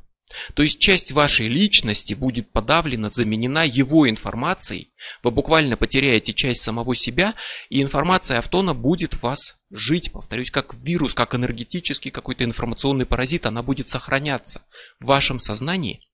То 0.53 0.63
есть 0.63 0.79
часть 0.79 1.11
вашей 1.11 1.47
личности 1.47 2.13
будет 2.13 2.51
подавлена, 2.51 3.09
заменена 3.09 3.63
его 3.63 4.09
информацией. 4.09 4.93
Вы 5.23 5.31
буквально 5.31 5.77
потеряете 5.77 6.33
часть 6.33 6.61
самого 6.61 6.95
себя, 6.95 7.35
и 7.69 7.81
информация 7.81 8.37
автона 8.37 8.73
будет 8.73 9.13
в 9.13 9.23
вас 9.23 9.59
жить, 9.69 10.11
повторюсь, 10.11 10.51
как 10.51 10.73
вирус, 10.73 11.13
как 11.13 11.35
энергетический 11.35 12.11
какой-то 12.11 12.43
информационный 12.43 13.05
паразит, 13.05 13.45
она 13.45 13.61
будет 13.61 13.89
сохраняться 13.89 14.61
в 14.99 15.05
вашем 15.05 15.39
сознании, 15.39 16.07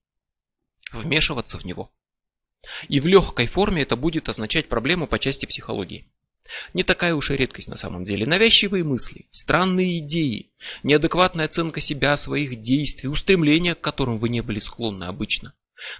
вмешиваться 0.91 1.59
в 1.59 1.65
него. 1.65 1.91
И 2.87 2.99
в 2.99 3.07
легкой 3.07 3.47
форме 3.47 3.83
это 3.83 3.95
будет 3.95 4.29
означать 4.29 4.67
проблему 4.67 5.07
по 5.07 5.19
части 5.19 5.45
психологии. 5.45 6.07
Не 6.73 6.83
такая 6.83 7.13
уж 7.13 7.31
и 7.31 7.35
редкость 7.35 7.67
на 7.67 7.77
самом 7.77 8.05
деле. 8.05 8.25
Навязчивые 8.25 8.83
мысли, 8.83 9.27
странные 9.31 9.99
идеи, 9.99 10.51
неадекватная 10.83 11.45
оценка 11.45 11.81
себя, 11.81 12.15
своих 12.15 12.61
действий, 12.61 13.09
устремления, 13.09 13.75
к 13.75 13.81
которым 13.81 14.17
вы 14.17 14.29
не 14.29 14.41
были 14.41 14.59
склонны 14.59 15.05
обычно. 15.05 15.53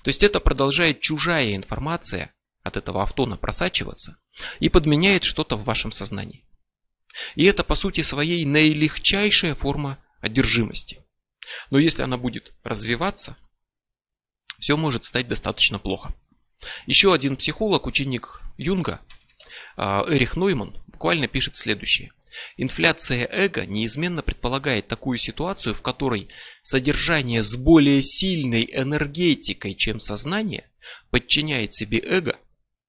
То 0.04 0.10
есть 0.10 0.24
это 0.24 0.40
продолжает 0.40 1.02
чужая 1.02 1.56
информация 1.56 2.34
от 2.64 2.78
этого 2.78 3.04
автона 3.04 3.38
просачиваться 3.38 4.18
и 4.60 4.70
подменяет 4.70 5.24
что-то 5.24 5.56
в 5.56 5.64
вашем 5.64 5.92
сознании. 5.92 6.46
И 7.36 7.46
это 7.46 7.64
по 7.64 7.76
сути 7.76 8.02
своей 8.02 8.46
наилегчайшая 8.46 9.56
форма 9.56 10.04
одержимости. 10.22 11.04
Но 11.72 11.80
если 11.80 12.04
она 12.04 12.18
будет 12.18 12.54
развиваться, 12.64 13.38
все 14.60 14.76
может 14.76 15.06
стать 15.06 15.28
достаточно 15.28 15.80
плохо. 15.80 16.14
Еще 16.86 17.14
один 17.14 17.36
психолог, 17.36 17.86
ученик 17.86 18.42
Юнга, 18.58 19.00
а, 19.76 20.04
Эрих 20.08 20.36
Нойман, 20.36 20.76
буквально 20.88 21.28
пишет 21.28 21.56
следующее. 21.56 22.12
Инфляция 22.56 23.28
эго 23.32 23.66
неизменно 23.66 24.22
предполагает 24.22 24.88
такую 24.88 25.18
ситуацию, 25.18 25.74
в 25.74 25.82
которой 25.82 26.30
содержание 26.64 27.42
с 27.42 27.56
более 27.56 28.02
сильной 28.04 28.70
энергетикой, 28.72 29.74
чем 29.74 30.00
сознание, 30.00 30.70
подчиняет 31.10 31.74
себе 31.74 32.00
эго 32.00 32.38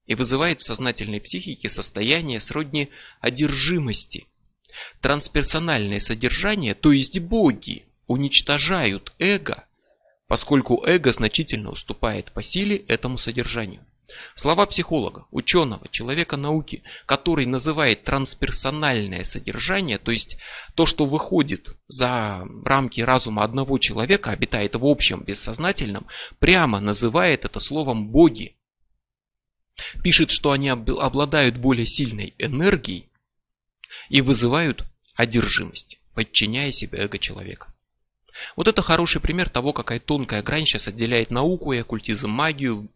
и 0.06 0.14
вызывает 0.14 0.60
в 0.60 0.64
сознательной 0.64 1.20
психике 1.20 1.68
состояние 1.68 2.40
сродни 2.40 2.88
одержимости. 3.20 4.26
Трансперсональное 5.00 5.98
содержание, 5.98 6.74
то 6.74 6.92
есть 6.92 7.18
боги, 7.18 7.84
уничтожают 8.06 9.12
эго 9.18 9.67
поскольку 10.28 10.84
эго 10.84 11.10
значительно 11.10 11.70
уступает 11.70 12.30
по 12.32 12.42
силе 12.42 12.76
этому 12.76 13.16
содержанию. 13.16 13.84
Слова 14.34 14.64
психолога, 14.66 15.26
ученого, 15.30 15.86
человека 15.88 16.36
науки, 16.36 16.82
который 17.04 17.44
называет 17.44 18.04
трансперсональное 18.04 19.22
содержание, 19.22 19.98
то 19.98 20.10
есть 20.10 20.38
то, 20.74 20.86
что 20.86 21.04
выходит 21.04 21.76
за 21.88 22.46
рамки 22.64 23.00
разума 23.02 23.42
одного 23.42 23.78
человека, 23.78 24.30
обитает 24.30 24.76
в 24.76 24.86
общем 24.86 25.24
бессознательном, 25.24 26.06
прямо 26.38 26.80
называет 26.80 27.44
это 27.44 27.60
словом 27.60 28.08
боги. 28.08 28.56
Пишет, 30.02 30.30
что 30.30 30.52
они 30.52 30.70
обладают 30.70 31.56
более 31.56 31.86
сильной 31.86 32.34
энергией 32.38 33.10
и 34.08 34.22
вызывают 34.22 34.84
одержимость, 35.14 36.00
подчиняя 36.14 36.70
себе 36.70 36.98
эго 36.98 37.18
человека. 37.18 37.72
Вот 38.56 38.68
это 38.68 38.82
хороший 38.82 39.20
пример 39.20 39.48
того, 39.48 39.72
какая 39.72 40.00
тонкая 40.00 40.42
грань 40.42 40.66
сейчас 40.66 40.88
отделяет 40.88 41.30
науку 41.30 41.72
и 41.72 41.78
оккультизм, 41.78 42.30
магию, 42.30 42.88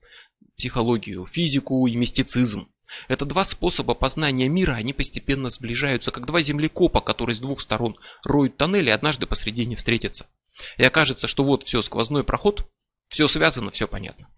психологию, 0.57 1.25
физику 1.25 1.87
и 1.87 1.97
мистицизм. 1.97 2.69
Это 3.09 3.25
два 3.25 3.45
способа 3.45 3.95
познания 3.95 4.49
мира, 4.49 4.73
они 4.73 4.93
постепенно 4.93 5.49
сближаются, 5.49 6.11
как 6.11 6.27
два 6.27 6.43
землекопа, 6.43 7.01
которые 7.01 7.35
с 7.35 7.41
двух 7.41 7.61
сторон 7.61 7.97
роют 8.23 8.57
тоннели 8.59 8.91
и 8.91 8.93
однажды 8.93 9.27
посредине 9.27 9.77
встретятся. 9.77 10.27
И 10.77 10.85
окажется, 10.85 11.27
что 11.27 11.43
вот 11.43 11.63
все, 11.65 11.81
сквозной 11.81 12.23
проход, 12.23 12.69
все 13.09 13.27
связано, 13.29 13.71
все 13.71 13.89
понятно. 13.89 14.29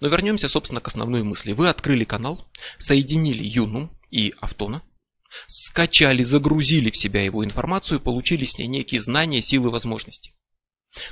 Но 0.00 0.08
вернемся, 0.08 0.48
собственно, 0.48 0.80
к 0.80 0.88
основной 0.88 1.22
мысли. 1.22 1.52
Вы 1.52 1.68
открыли 1.68 2.04
канал, 2.04 2.46
соединили 2.78 3.42
Юнум 3.42 3.98
и 4.10 4.34
Автона– 4.40 4.82
скачали, 5.46 6.22
загрузили 6.22 6.90
в 6.90 6.96
себя 6.96 7.22
его 7.22 7.44
информацию, 7.44 8.00
получили 8.00 8.44
с 8.44 8.58
ней 8.58 8.66
некие 8.66 9.00
знания, 9.00 9.40
силы, 9.40 9.70
возможности. 9.70 10.34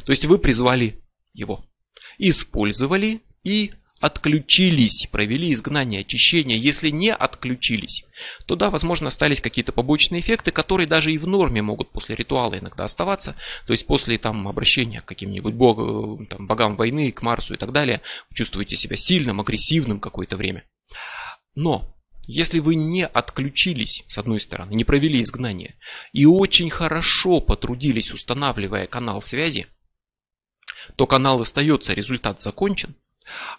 То 0.05 0.12
есть 0.12 0.25
вы 0.26 0.38
призвали 0.38 1.02
его, 1.33 1.64
использовали 2.19 3.23
и 3.43 3.73
отключились, 4.02 5.07
провели 5.11 5.52
изгнание, 5.52 6.00
очищение. 6.00 6.59
Если 6.59 6.91
не 6.91 7.12
отключились, 7.12 8.05
то 8.47 8.57
да, 8.57 8.69
возможно, 8.69 9.09
остались 9.09 9.41
какие-то 9.41 9.71
побочные 9.71 10.21
эффекты, 10.21 10.50
которые 10.50 10.88
даже 10.88 11.12
и 11.12 11.19
в 11.19 11.29
норме 11.29 11.62
могут 11.62 11.93
после 11.93 12.17
ритуала 12.17 12.59
иногда 12.59 12.83
оставаться. 12.85 13.37
То 13.64 13.73
есть 13.73 13.87
после 13.87 14.19
там, 14.19 14.49
обращения 14.49 15.00
к 15.00 15.05
каким-нибудь 15.05 15.55
бог, 15.55 16.29
там, 16.29 16.49
богам 16.49 16.75
войны, 16.76 17.12
к 17.12 17.23
Марсу 17.23 17.55
и 17.55 17.57
так 17.57 17.71
далее, 17.71 18.02
чувствуете 18.35 18.76
себя 18.76 18.97
сильным, 18.97 19.41
агрессивным 19.41 20.00
какое-то 20.00 20.37
время. 20.37 20.64
Но 21.55 21.95
если 22.26 22.59
вы 22.61 22.75
не 22.75 23.07
отключились, 23.07 24.05
с 24.07 24.19
одной 24.19 24.41
стороны, 24.41 24.75
не 24.75 24.85
провели 24.85 25.21
изгнание, 25.21 25.76
и 26.12 26.26
очень 26.26 26.71
хорошо 26.71 27.41
потрудились, 27.41 28.12
устанавливая 28.12 28.87
канал 28.87 29.21
связи, 29.23 29.67
то 30.97 31.07
канал 31.07 31.41
остается, 31.41 31.95
результат 31.95 32.41
закончен, 32.41 32.97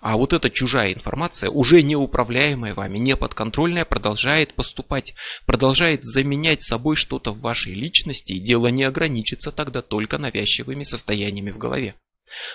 а 0.02 0.18
вот 0.18 0.34
эта 0.34 0.50
чужая 0.50 0.94
информация, 0.94 1.50
уже 1.50 1.82
неуправляемая 1.82 2.74
вами, 2.74 2.98
неподконтрольная, 2.98 3.86
продолжает 3.86 4.54
поступать, 4.54 5.14
продолжает 5.46 6.04
заменять 6.04 6.62
собой 6.62 6.96
что-то 6.96 7.32
в 7.32 7.42
вашей 7.42 7.74
личности, 7.74 8.34
и 8.34 8.40
дело 8.40 8.68
не 8.68 8.84
ограничится 8.84 9.52
тогда 9.52 9.82
только 9.82 10.18
навязчивыми 10.18 10.84
состояниями 10.84 11.52
в 11.52 11.58
голове. 11.58 11.96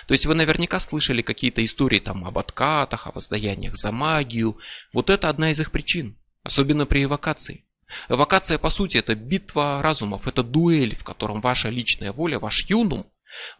То 0.07 0.13
есть 0.13 0.25
вы 0.25 0.35
наверняка 0.35 0.79
слышали 0.79 1.21
какие-то 1.21 1.63
истории 1.63 1.99
там 1.99 2.25
об 2.25 2.37
откатах, 2.37 3.07
о 3.07 3.11
воздаяниях 3.11 3.75
за 3.75 3.91
магию. 3.91 4.57
Вот 4.93 5.09
это 5.09 5.29
одна 5.29 5.51
из 5.51 5.59
их 5.59 5.71
причин, 5.71 6.17
особенно 6.43 6.85
при 6.85 7.03
эвокации. 7.03 7.65
Эвокация 8.07 8.57
по 8.57 8.69
сути 8.69 8.97
это 8.97 9.15
битва 9.15 9.81
разумов, 9.81 10.27
это 10.27 10.43
дуэль, 10.43 10.95
в 10.95 11.03
котором 11.03 11.41
ваша 11.41 11.69
личная 11.69 12.11
воля, 12.11 12.39
ваш 12.39 12.69
юнум 12.69 13.11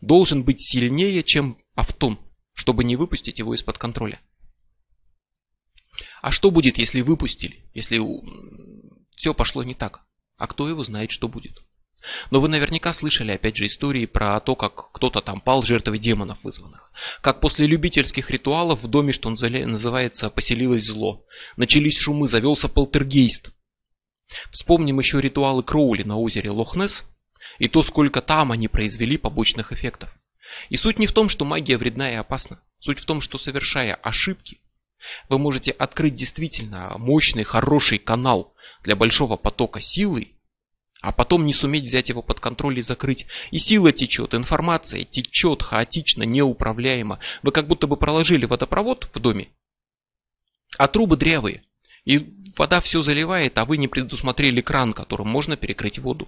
должен 0.01 0.43
быть 0.43 0.61
сильнее, 0.61 1.23
чем 1.23 1.57
автон, 1.75 2.19
чтобы 2.53 2.83
не 2.83 2.95
выпустить 2.95 3.39
его 3.39 3.53
из-под 3.55 3.77
контроля. 3.77 4.19
А 6.21 6.31
что 6.31 6.51
будет, 6.51 6.77
если 6.77 7.01
выпустили, 7.01 7.69
если 7.73 7.99
все 9.11 9.33
пошло 9.33 9.63
не 9.63 9.73
так? 9.73 10.01
А 10.38 10.47
кто 10.47 10.69
его 10.69 10.83
знает, 10.83 11.11
что 11.11 11.27
будет? 11.27 11.57
Но 12.32 12.39
вы 12.39 12.48
наверняка 12.48 12.94
слышали 12.94 13.32
опять 13.32 13.58
же 13.58 13.65
истории 13.65 14.06
про 14.06 14.39
то, 14.39 14.56
как 14.56 14.91
кто-то 14.94 15.22
там 15.22 15.41
пал 15.41 15.63
жертвой 15.63 16.00
демонов 16.00 16.44
вызванных. 16.44 16.91
Как 17.22 17.39
после 17.39 17.68
любительских 17.68 18.29
ритуалов 18.29 18.84
в 18.84 18.88
доме, 18.88 19.12
что 19.12 19.27
он 19.27 19.36
называется, 19.39 20.29
поселилось 20.29 20.86
зло. 20.86 21.25
Начались 21.58 22.00
шумы, 22.00 22.27
завелся 22.27 22.68
полтергейст. 22.70 23.51
Вспомним 24.51 25.00
еще 25.00 25.22
ритуалы 25.22 25.63
Кроули 25.63 26.03
на 26.03 26.18
озере 26.18 26.51
Лохнес 26.51 27.03
и 27.58 27.68
то, 27.68 27.82
сколько 27.82 28.22
там 28.22 28.51
они 28.51 28.68
произвели 28.68 29.18
побочных 29.18 29.72
эффектов. 29.72 30.10
И 30.70 30.77
суть 30.77 31.00
не 31.00 31.08
в 31.08 31.12
том, 31.12 31.29
что 31.29 31.46
магия 31.46 31.77
вредна 31.77 32.12
и 32.12 32.15
опасна. 32.15 32.62
Суть 32.79 33.00
в 33.00 33.06
том, 33.06 33.22
что 33.22 33.38
совершая 33.38 33.96
ошибки, 33.96 34.60
вы 35.27 35.38
можете 35.38 35.72
открыть 35.72 36.15
действительно 36.15 36.98
мощный, 36.98 37.44
хороший 37.44 37.98
канал 37.98 38.53
для 38.84 38.96
большого 38.96 39.36
потока 39.36 39.82
силы 39.82 40.34
а 41.01 41.12
потом 41.12 41.46
не 41.46 41.53
суметь 41.53 41.86
взять 41.86 42.10
его 42.10 42.22
под 42.22 42.39
контроль 42.39 42.79
и 42.79 42.82
закрыть. 42.82 43.25
И 43.51 43.60
сила 43.60 43.91
течет, 43.94 44.34
информация 44.34 45.06
течет 45.06 45.63
хаотично, 45.63 46.24
неуправляемо. 46.24 47.20
Вы 47.41 47.51
как 47.51 47.68
будто 47.68 47.88
бы 47.88 47.96
проложили 47.96 48.46
водопровод 48.46 49.10
в 49.13 49.20
доме, 49.20 49.48
а 50.77 50.88
трубы 50.88 51.15
дрявые. 51.18 51.63
И 52.06 52.51
вода 52.58 52.82
все 52.82 53.01
заливает, 53.01 53.58
а 53.58 53.65
вы 53.65 53.77
не 53.77 53.88
предусмотрели 53.88 54.62
кран, 54.62 54.94
которым 54.94 55.27
можно 55.27 55.56
перекрыть 55.56 56.00
воду. 56.00 56.27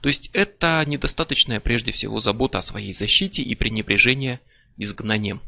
То 0.00 0.08
есть 0.08 0.30
это 0.32 0.82
недостаточная 0.86 1.60
прежде 1.60 1.92
всего 1.92 2.18
забота 2.20 2.58
о 2.58 2.62
своей 2.62 2.92
защите 2.92 3.42
и 3.42 3.54
пренебрежение 3.54 4.40
изгнанием. 4.76 5.40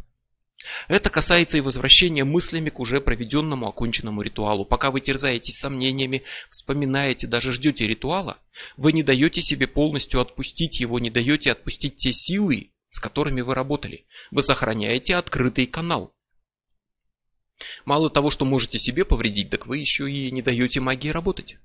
Это 0.89 1.11
касается 1.11 1.59
и 1.59 1.61
возвращения 1.61 2.25
мыслями 2.25 2.71
к 2.71 2.81
уже 2.81 3.01
проведенному 3.01 3.69
оконченному 3.69 4.23
ритуалу. 4.23 4.65
Пока 4.65 4.91
вы 4.91 5.01
терзаетесь 5.01 5.59
сомнениями, 5.59 6.23
вспоминаете, 6.49 7.27
даже 7.27 7.53
ждете 7.53 7.87
ритуала, 7.87 8.39
вы 8.77 8.93
не 8.93 9.03
даете 9.03 9.43
себе 9.43 9.67
полностью 9.67 10.21
отпустить 10.21 10.81
его, 10.81 10.99
не 10.99 11.11
даете 11.11 11.53
отпустить 11.53 11.97
те 11.97 12.13
силы, 12.13 12.73
с 12.91 13.01
которыми 13.01 13.43
вы 13.43 13.55
работали. 13.55 14.07
Вы 14.31 14.43
сохраняете 14.43 15.17
открытый 15.17 15.67
канал. 15.67 16.15
Мало 17.85 18.11
того, 18.11 18.31
что 18.31 18.45
можете 18.45 18.79
себе 18.79 19.05
повредить, 19.05 19.51
так 19.51 19.67
вы 19.67 19.79
еще 19.79 20.11
и 20.11 20.31
не 20.31 20.43
даете 20.43 20.81
магии 20.81 21.09
работать. 21.09 21.59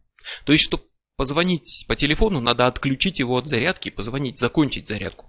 То 0.45 0.51
есть, 0.51 0.65
чтобы 0.65 0.83
позвонить 1.15 1.85
по 1.87 1.95
телефону, 1.95 2.41
надо 2.41 2.67
отключить 2.67 3.19
его 3.19 3.37
от 3.37 3.47
зарядки, 3.47 3.89
позвонить, 3.89 4.37
закончить 4.37 4.87
зарядку. 4.87 5.25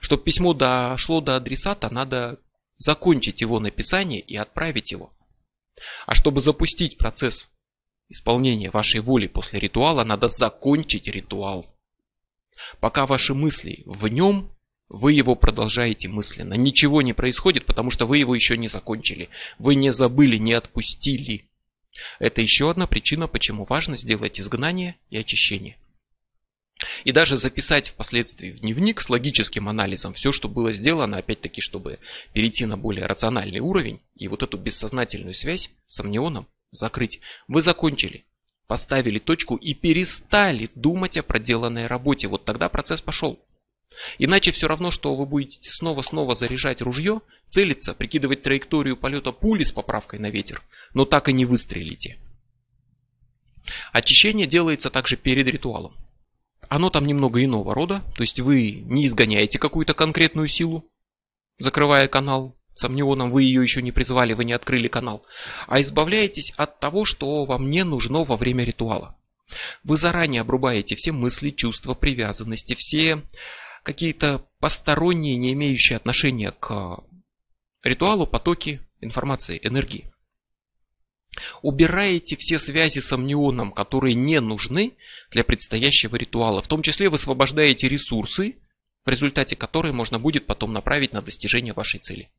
Чтобы 0.00 0.22
письмо 0.22 0.52
дошло 0.52 1.20
до 1.20 1.36
адресата, 1.36 1.92
надо 1.92 2.38
закончить 2.80 3.42
его 3.42 3.60
написание 3.60 4.20
и 4.20 4.36
отправить 4.36 4.90
его. 4.90 5.12
А 6.06 6.14
чтобы 6.14 6.40
запустить 6.40 6.96
процесс 6.96 7.50
исполнения 8.08 8.70
вашей 8.70 9.00
воли 9.00 9.26
после 9.26 9.60
ритуала, 9.60 10.02
надо 10.02 10.28
закончить 10.28 11.06
ритуал. 11.06 11.66
Пока 12.80 13.06
ваши 13.06 13.34
мысли 13.34 13.82
в 13.84 14.08
нем, 14.08 14.50
вы 14.88 15.12
его 15.12 15.34
продолжаете 15.34 16.08
мысленно. 16.08 16.54
Ничего 16.54 17.02
не 17.02 17.12
происходит, 17.12 17.66
потому 17.66 17.90
что 17.90 18.06
вы 18.06 18.16
его 18.18 18.34
еще 18.34 18.56
не 18.56 18.66
закончили. 18.66 19.28
Вы 19.58 19.74
не 19.74 19.90
забыли, 19.90 20.38
не 20.38 20.54
отпустили. 20.54 21.50
Это 22.18 22.40
еще 22.40 22.70
одна 22.70 22.86
причина, 22.86 23.28
почему 23.28 23.66
важно 23.66 23.96
сделать 23.96 24.40
изгнание 24.40 24.96
и 25.10 25.18
очищение. 25.18 25.76
И 27.04 27.12
даже 27.12 27.36
записать 27.36 27.88
впоследствии 27.88 28.52
в 28.52 28.60
дневник 28.60 29.00
с 29.00 29.10
логическим 29.10 29.68
анализом 29.68 30.14
все, 30.14 30.32
что 30.32 30.48
было 30.48 30.72
сделано, 30.72 31.18
опять-таки, 31.18 31.60
чтобы 31.60 31.98
перейти 32.32 32.64
на 32.66 32.76
более 32.76 33.06
рациональный 33.06 33.60
уровень 33.60 34.00
и 34.16 34.28
вот 34.28 34.42
эту 34.42 34.56
бессознательную 34.56 35.34
связь 35.34 35.70
с 35.86 36.00
амнионом 36.00 36.46
закрыть. 36.70 37.20
Вы 37.48 37.60
закончили, 37.60 38.24
поставили 38.66 39.18
точку 39.18 39.56
и 39.56 39.74
перестали 39.74 40.70
думать 40.74 41.18
о 41.18 41.22
проделанной 41.22 41.86
работе. 41.86 42.28
Вот 42.28 42.44
тогда 42.44 42.68
процесс 42.68 43.02
пошел. 43.02 43.38
Иначе 44.18 44.52
все 44.52 44.68
равно, 44.68 44.90
что 44.90 45.14
вы 45.14 45.26
будете 45.26 45.70
снова-снова 45.70 46.34
заряжать 46.34 46.80
ружье, 46.80 47.20
целиться, 47.48 47.92
прикидывать 47.92 48.42
траекторию 48.42 48.96
полета 48.96 49.32
пули 49.32 49.64
с 49.64 49.72
поправкой 49.72 50.20
на 50.20 50.30
ветер, 50.30 50.62
но 50.94 51.04
так 51.04 51.28
и 51.28 51.32
не 51.32 51.44
выстрелите. 51.44 52.18
Очищение 53.92 54.46
делается 54.46 54.88
также 54.88 55.16
перед 55.16 55.46
ритуалом. 55.46 55.94
Оно 56.70 56.88
там 56.88 57.04
немного 57.04 57.44
иного 57.44 57.74
рода, 57.74 58.00
то 58.14 58.22
есть 58.22 58.38
вы 58.38 58.70
не 58.86 59.04
изгоняете 59.04 59.58
какую-то 59.58 59.92
конкретную 59.92 60.46
силу, 60.46 60.88
закрывая 61.58 62.06
канал 62.06 62.56
с 62.74 62.84
амнионом, 62.84 63.32
вы 63.32 63.42
ее 63.42 63.60
еще 63.60 63.82
не 63.82 63.90
призвали, 63.90 64.34
вы 64.34 64.44
не 64.44 64.52
открыли 64.52 64.86
канал, 64.86 65.26
а 65.66 65.80
избавляетесь 65.80 66.52
от 66.56 66.78
того, 66.78 67.04
что 67.04 67.44
вам 67.44 67.70
не 67.70 67.82
нужно 67.82 68.22
во 68.22 68.36
время 68.36 68.64
ритуала. 68.64 69.18
Вы 69.82 69.96
заранее 69.96 70.42
обрубаете 70.42 70.94
все 70.94 71.10
мысли, 71.10 71.50
чувства, 71.50 71.94
привязанности, 71.94 72.76
все 72.76 73.20
какие-то 73.82 74.46
посторонние, 74.60 75.38
не 75.38 75.52
имеющие 75.54 75.96
отношения 75.96 76.52
к 76.52 77.00
ритуалу 77.82 78.28
потоки 78.28 78.80
информации, 79.00 79.58
энергии. 79.60 80.12
Убираете 81.62 82.36
все 82.36 82.58
связи 82.58 82.98
с 82.98 83.12
амнионом, 83.12 83.72
которые 83.72 84.14
не 84.14 84.40
нужны 84.40 84.94
для 85.30 85.44
предстоящего 85.44 86.16
ритуала. 86.16 86.62
В 86.62 86.68
том 86.68 86.82
числе 86.82 87.08
высвобождаете 87.08 87.88
ресурсы, 87.88 88.56
в 89.04 89.08
результате 89.08 89.56
которой 89.56 89.92
можно 89.92 90.18
будет 90.18 90.46
потом 90.46 90.72
направить 90.72 91.12
на 91.12 91.22
достижение 91.22 91.72
вашей 91.72 92.00
цели. 92.00 92.30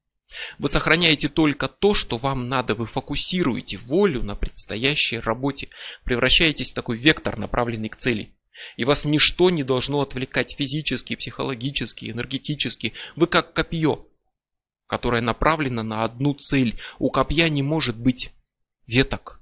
Вы 0.59 0.69
сохраняете 0.69 1.27
только 1.27 1.67
то, 1.67 1.93
что 1.93 2.17
вам 2.17 2.47
надо, 2.47 2.75
вы 2.75 2.85
фокусируете 2.85 3.77
волю 3.77 4.23
на 4.23 4.35
предстоящей 4.35 5.19
работе, 5.19 5.69
превращаетесь 6.03 6.71
в 6.71 6.75
такой 6.75 6.97
вектор, 6.97 7.37
направленный 7.37 7.89
к 7.89 7.97
цели. 7.97 8.33
И 8.77 8.85
вас 8.85 9.05
ничто 9.05 9.49
не 9.49 9.63
должно 9.63 10.01
отвлекать 10.01 10.55
физически, 10.55 11.15
психологически, 11.15 12.11
энергетически. 12.11 12.93
Вы 13.15 13.27
как 13.27 13.53
копье, 13.53 14.07
которое 14.87 15.21
направлено 15.21 15.83
на 15.83 16.03
одну 16.03 16.33
цель. 16.33 16.77
У 16.99 17.09
копья 17.09 17.49
не 17.49 17.63
может 17.63 17.97
быть 17.97 18.31
веток. 18.91 19.39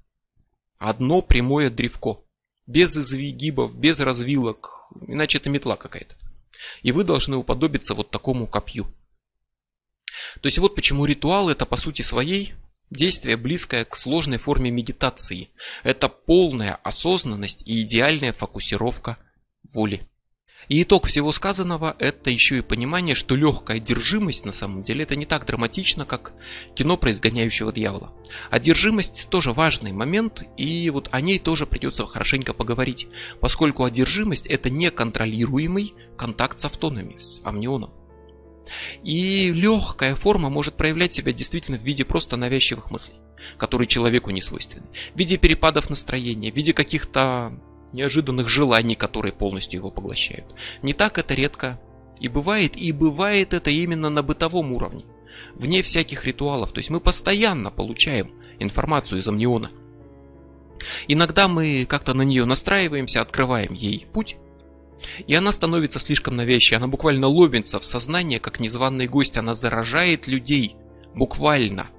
Одно 0.78 1.22
прямое 1.22 1.70
древко. 1.70 2.20
Без 2.68 2.96
изгибов, 2.96 3.76
без 3.76 4.00
развилок. 4.00 4.88
Иначе 5.08 5.40
это 5.40 5.50
метла 5.50 5.76
какая-то. 5.76 6.16
И 6.84 6.92
вы 6.92 7.04
должны 7.04 7.36
уподобиться 7.36 7.96
вот 7.96 8.12
такому 8.12 8.46
копью. 8.46 8.86
То 10.42 10.48
есть 10.48 10.60
вот 10.60 10.76
почему 10.76 11.06
ритуал 11.06 11.50
это 11.50 11.66
по 11.66 11.78
сути 11.78 12.04
своей 12.04 12.54
действие 12.92 13.38
близкое 13.38 13.86
к 13.86 13.96
сложной 13.96 14.38
форме 14.38 14.70
медитации. 14.70 15.50
Это 15.84 16.10
полная 16.10 16.76
осознанность 16.76 17.68
и 17.68 17.82
идеальная 17.82 18.34
фокусировка 18.34 19.18
воли. 19.74 20.08
И 20.69 20.84
итог 20.84 21.08
всего 21.08 21.32
сказанного– 21.32 21.95
это 21.99 22.29
еще 22.29 22.60
и 22.60 22.62
понимание, 22.62 23.15
что 23.15 23.36
легкая 23.36 23.77
одержимость 23.77 24.45
на 24.45 24.51
самом 24.51 24.84
деле 24.84 25.03
это 25.03 25.15
не 25.15 25.25
так 25.25 25.47
драматично, 25.47 26.05
как 26.05 26.34
кино 26.75 26.95
про 26.95 27.10
изгоняющего 27.10 27.73
дьявола. 27.73 28.13
Одержимость 28.51 29.29
тоже 29.32 29.51
важный 29.51 29.93
момент, 29.93 30.43
и 30.58 30.91
вот 30.91 31.10
о 31.12 31.21
ней 31.21 31.39
тоже 31.39 31.65
придется 31.65 32.05
хорошенько 32.05 32.53
поговорить, 32.53 33.08
поскольку 33.39 33.84
одержимость– 33.84 34.45
это 34.47 34.69
неконтролируемый 34.69 35.95
контакт 36.15 36.60
с 36.60 36.65
автонами, 36.65 37.17
с 37.17 37.41
амнионом. 37.43 37.91
И 39.03 39.51
легкая 39.51 40.15
форма 40.15 40.51
может 40.51 40.75
проявлять 40.75 41.15
себя 41.15 41.34
действительно 41.34 41.79
в 41.79 41.84
виде 41.84 42.05
просто 42.05 42.38
навязчивых 42.38 42.91
мыслей, 42.91 43.15
которые 43.58 43.88
человеку 43.88 44.29
не 44.29 44.41
свойственны. 44.41 44.86
В 45.15 45.17
виде 45.17 45.38
перепадов 45.38 45.89
настроения, 45.89 46.51
в 46.51 46.55
виде 46.55 46.73
каких-то 46.73 47.60
неожиданных 47.93 48.49
желаний, 48.49 48.95
которые 48.95 49.34
полностью 49.34 49.80
его 49.80 49.91
поглощают. 49.91 50.45
Не 50.82 50.93
так 50.93 51.17
это 51.17 51.34
редко 51.34 51.80
и 52.19 52.28
бывает, 52.28 52.75
и 52.75 52.91
бывает 52.91 53.54
это 53.54 53.69
именно 53.71 54.10
на 54.10 54.21
бытовом 54.23 54.73
уровне, 54.73 55.06
вне 55.56 55.82
всяких 55.82 56.25
ритуалов. 56.25 56.71
То 56.71 56.80
есть 56.80 56.89
мы 56.89 56.99
постоянно 56.99 57.71
получаем 57.71 58.32
информацию 58.60 59.19
из 59.19 59.28
амниона. 59.28 59.71
Иногда 61.08 61.47
мы 61.47 61.86
как-то 61.86 62.13
на 62.13 62.21
нее 62.21 62.45
настраиваемся, 62.45 63.21
открываем 63.21 63.73
ей 63.73 64.08
путь, 64.13 64.38
и 65.28 65.34
она 65.34 65.52
становится 65.52 65.99
слишком 65.99 66.36
навязчивой, 66.36 66.78
она 66.78 66.88
буквально 66.88 67.28
ловится 67.28 67.80
в 67.80 67.86
сознание, 67.86 68.39
как 68.39 68.60
незваный 68.60 69.08
гость, 69.08 69.38
она 69.38 69.54
заражает 69.54 70.28
людей, 70.28 70.75
буквально– 71.13 71.89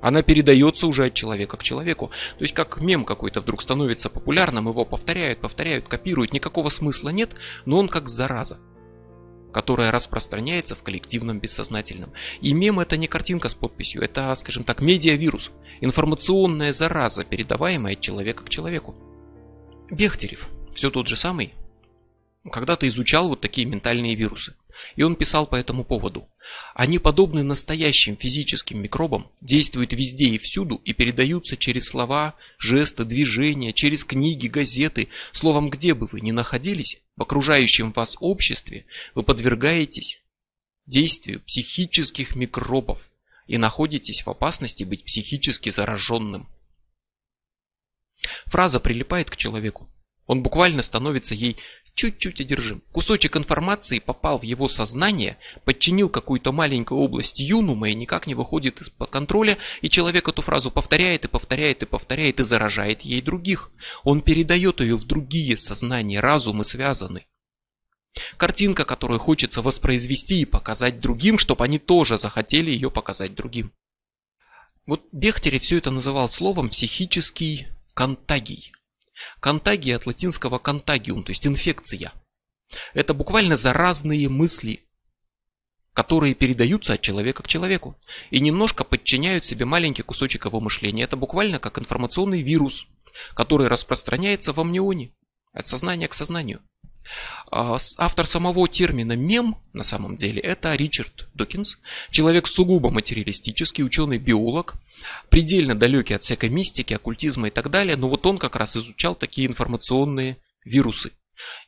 она 0.00 0.22
передается 0.22 0.86
уже 0.86 1.06
от 1.06 1.14
человека 1.14 1.56
к 1.56 1.62
человеку. 1.62 2.10
То 2.38 2.44
есть 2.44 2.54
как 2.54 2.80
мем 2.80 3.04
какой-то 3.04 3.40
вдруг 3.40 3.62
становится 3.62 4.08
популярным, 4.10 4.68
его 4.68 4.84
повторяют, 4.84 5.40
повторяют, 5.40 5.88
копируют, 5.88 6.32
никакого 6.32 6.68
смысла 6.70 7.10
нет, 7.10 7.34
но 7.64 7.78
он 7.78 7.88
как 7.88 8.08
зараза 8.08 8.58
которая 9.50 9.90
распространяется 9.90 10.76
в 10.76 10.82
коллективном 10.82 11.40
бессознательном. 11.40 12.12
И 12.40 12.52
мем 12.52 12.80
это 12.80 12.96
не 12.96 13.08
картинка 13.08 13.48
с 13.48 13.54
подписью, 13.54 14.02
это, 14.02 14.32
скажем 14.34 14.62
так, 14.62 14.82
медиавирус, 14.82 15.50
информационная 15.80 16.72
зараза, 16.72 17.24
передаваемая 17.24 17.94
от 17.94 18.00
человека 18.00 18.44
к 18.44 18.50
человеку. 18.50 18.94
Бехтерев, 19.90 20.48
все 20.74 20.90
тот 20.90 21.08
же 21.08 21.16
самый, 21.16 21.54
когда-то 22.52 22.86
изучал 22.86 23.28
вот 23.28 23.40
такие 23.40 23.66
ментальные 23.66 24.14
вирусы. 24.14 24.54
И 24.96 25.02
он 25.02 25.16
писал 25.16 25.46
по 25.46 25.56
этому 25.56 25.84
поводу. 25.84 26.28
Они 26.74 26.98
подобны 26.98 27.42
настоящим 27.42 28.16
физическим 28.16 28.80
микробам, 28.80 29.30
действуют 29.40 29.92
везде 29.92 30.26
и 30.28 30.38
всюду 30.38 30.80
и 30.84 30.92
передаются 30.92 31.56
через 31.56 31.88
слова, 31.88 32.34
жесты, 32.58 33.04
движения, 33.04 33.72
через 33.72 34.04
книги, 34.04 34.46
газеты. 34.46 35.08
Словом, 35.32 35.70
где 35.70 35.94
бы 35.94 36.08
вы 36.10 36.20
ни 36.20 36.30
находились, 36.30 37.00
в 37.16 37.22
окружающем 37.22 37.92
вас 37.92 38.16
обществе, 38.20 38.86
вы 39.14 39.22
подвергаетесь 39.22 40.22
действию 40.86 41.40
психических 41.40 42.34
микробов 42.34 43.00
и 43.46 43.58
находитесь 43.58 44.22
в 44.22 44.30
опасности 44.30 44.84
быть 44.84 45.04
психически 45.04 45.70
зараженным. 45.70 46.48
Фраза 48.46 48.80
прилипает 48.80 49.30
к 49.30 49.36
человеку. 49.36 49.88
Он 50.28 50.42
буквально 50.42 50.82
становится 50.82 51.34
ей 51.34 51.56
чуть-чуть 51.94 52.42
одержим. 52.42 52.82
Кусочек 52.92 53.36
информации 53.36 53.98
попал 53.98 54.38
в 54.38 54.44
его 54.44 54.68
сознание, 54.68 55.38
подчинил 55.64 56.10
какую-то 56.10 56.52
маленькую 56.52 57.00
область 57.00 57.40
юнума 57.40 57.88
и 57.88 57.94
никак 57.94 58.26
не 58.28 58.34
выходит 58.34 58.80
из-под 58.80 59.10
контроля, 59.10 59.58
и 59.80 59.88
человек 59.88 60.28
эту 60.28 60.42
фразу 60.42 60.70
повторяет 60.70 61.24
и 61.24 61.28
повторяет 61.28 61.82
и 61.82 61.86
повторяет 61.86 62.38
и 62.38 62.44
заражает 62.44 63.00
ей 63.00 63.22
других. 63.22 63.72
Он 64.04 64.20
передает 64.20 64.80
ее 64.80 64.96
в 64.96 65.06
другие 65.06 65.56
сознания, 65.56 66.20
разумы 66.20 66.62
связаны. 66.62 67.26
Картинка, 68.36 68.84
которую 68.84 69.18
хочется 69.18 69.62
воспроизвести 69.62 70.42
и 70.42 70.44
показать 70.44 71.00
другим, 71.00 71.38
чтобы 71.38 71.64
они 71.64 71.78
тоже 71.78 72.18
захотели 72.18 72.70
ее 72.70 72.90
показать 72.90 73.34
другим. 73.34 73.72
Вот 74.86 75.02
Бехтерев 75.10 75.62
все 75.62 75.78
это 75.78 75.90
называл 75.90 76.28
словом 76.30 76.68
психический 76.68 77.68
контагий. 77.94 78.72
Контагия 79.40 79.96
от 79.96 80.06
латинского 80.06 80.58
контагиум, 80.58 81.24
то 81.24 81.30
есть 81.30 81.46
инфекция. 81.46 82.12
Это 82.94 83.14
буквально 83.14 83.56
заразные 83.56 84.28
мысли, 84.28 84.84
которые 85.94 86.34
передаются 86.34 86.94
от 86.94 87.00
человека 87.00 87.42
к 87.42 87.48
человеку 87.48 87.98
и 88.30 88.40
немножко 88.40 88.84
подчиняют 88.84 89.46
себе 89.46 89.64
маленький 89.64 90.02
кусочек 90.02 90.44
его 90.44 90.60
мышления. 90.60 91.04
Это 91.04 91.16
буквально 91.16 91.58
как 91.58 91.78
информационный 91.78 92.42
вирус, 92.42 92.86
который 93.34 93.68
распространяется 93.68 94.52
в 94.52 94.60
амнионе 94.60 95.12
от 95.52 95.66
сознания 95.66 96.06
к 96.08 96.14
сознанию. 96.14 96.62
А, 97.50 97.76
автор 97.98 98.26
самого 98.26 98.68
термина 98.68 99.16
мем, 99.16 99.56
на 99.72 99.82
самом 99.82 100.16
деле, 100.16 100.40
это 100.40 100.74
Ричард 100.74 101.28
Докинс, 101.34 101.78
человек 102.10 102.46
сугубо 102.46 102.90
материалистический, 102.90 103.84
ученый-биолог, 103.84 104.74
предельно 105.30 105.74
далекий 105.74 106.14
от 106.14 106.22
всякой 106.22 106.50
мистики, 106.50 106.94
оккультизма 106.94 107.48
и 107.48 107.50
так 107.50 107.70
далее, 107.70 107.96
но 107.96 108.08
вот 108.08 108.26
он 108.26 108.38
как 108.38 108.56
раз 108.56 108.76
изучал 108.76 109.14
такие 109.14 109.46
информационные 109.46 110.38
вирусы. 110.64 111.12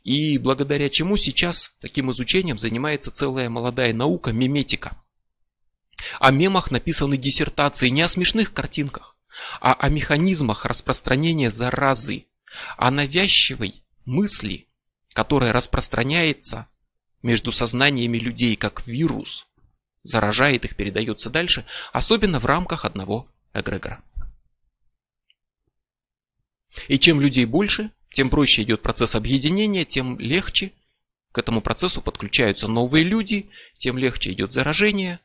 И 0.03 0.37
благодаря 0.37 0.91
чему 0.91 1.17
сейчас 1.17 1.73
таким 1.81 2.11
изучением 2.11 2.59
занимается 2.59 3.11
целая 3.11 3.49
молодая 3.49 3.95
наука 3.95 4.33
меметика. 4.33 5.01
О 6.19 6.31
мемах 6.31 6.71
написаны 6.71 7.17
диссертации 7.17 7.89
не 7.89 8.03
о 8.03 8.09
смешных 8.09 8.53
картинках, 8.53 9.17
а 9.61 9.73
о 9.75 9.89
механизмах 9.89 10.67
распространения 10.67 11.51
заразы, 11.51 12.27
о 12.77 12.91
навязчивой 12.91 13.85
мысли– 14.05 14.67
которое 15.13 15.53
распространяется 15.53 16.69
между 17.23 17.53
сознаниями 17.53 18.19
людей 18.19 18.57
как 18.57 18.87
вирус, 18.87 19.47
заражает 20.03 20.65
их, 20.65 20.77
передается 20.77 21.31
дальше, 21.31 21.67
особенно 21.93 22.39
в 22.39 22.47
рамках 22.47 22.85
одного 22.85 23.29
эгрегора. 23.53 24.03
И 26.89 26.99
чем 26.99 27.21
людей 27.21 27.45
больше, 27.45 27.91
тем 28.13 28.31
проще 28.31 28.63
идет 28.63 28.83
процесс 28.83 29.15
объединения, 29.15 29.85
тем 29.85 30.19
легче 30.19 30.73
к 31.33 31.39
этому 31.39 31.61
процессу 31.61 32.01
подключаются 32.01 32.69
новые 32.69 33.05
люди, 33.05 33.51
тем 33.75 33.99
легче 33.99 34.33
идет 34.33 34.53
заражение. 34.53 35.21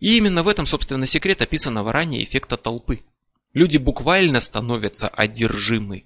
И 0.00 0.16
именно 0.16 0.42
в 0.42 0.48
этом, 0.48 0.66
собственно, 0.66 1.06
секрет 1.06 1.42
описанного 1.42 1.92
ранее 1.92 2.24
эффекта 2.24 2.56
толпы. 2.56 3.02
Люди 3.52 3.78
буквально 3.78 4.40
становятся 4.40 5.08
одержимы 5.08 6.04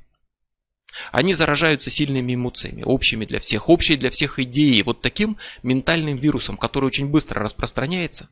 они 1.10 1.34
заражаются 1.34 1.90
сильными 1.90 2.34
эмоциями, 2.34 2.82
общими 2.82 3.24
для 3.24 3.40
всех, 3.40 3.68
общей 3.68 3.96
для 3.96 4.10
всех 4.10 4.38
идеей, 4.38 4.82
вот 4.82 5.00
таким 5.00 5.38
ментальным 5.62 6.16
вирусом, 6.16 6.56
который 6.56 6.86
очень 6.86 7.08
быстро 7.08 7.42
распространяется. 7.42 8.28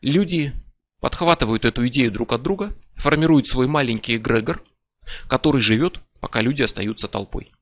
Люди 0.00 0.52
подхватывают 1.00 1.64
эту 1.64 1.86
идею 1.88 2.12
друг 2.12 2.32
от 2.32 2.42
друга, 2.42 2.76
формируют 2.96 3.48
свой 3.48 3.66
маленький 3.66 4.16
эгрегор, 4.16 4.62
который 5.28 5.60
живет, 5.60 6.00
пока 6.20 6.40
люди 6.40 6.62
остаются 6.62 7.08
толпой. 7.08 7.52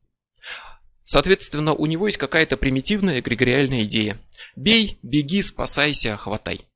Соответственно, 1.05 1.73
у 1.73 1.87
него 1.87 2.09
есть 2.09 2.19
какая-то 2.19 2.57
примитивная 2.57 3.21
эгрегориальная 3.21 3.85
идея. 3.85 4.19
Бей, 4.57 4.99
беги, 5.03 5.41
спасайся, 5.41 6.17
хватай. 6.17 6.67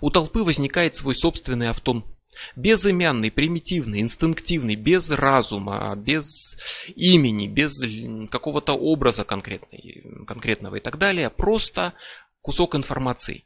У 0.00 0.10
толпы 0.10 0.42
возникает 0.42 0.96
свой 0.96 1.14
собственный 1.14 1.68
автон, 1.68 2.04
Безымянный, 2.56 3.30
примитивный, 3.30 4.00
инстинктивный, 4.00 4.74
без 4.76 5.10
разума, 5.10 5.94
без 5.96 6.56
имени, 6.94 7.46
без 7.46 7.82
какого-то 8.30 8.74
образа 8.74 9.24
конкретного 9.24 10.76
и 10.76 10.80
так 10.80 10.98
далее. 10.98 11.30
Просто 11.30 11.94
кусок 12.40 12.74
информации. 12.74 13.44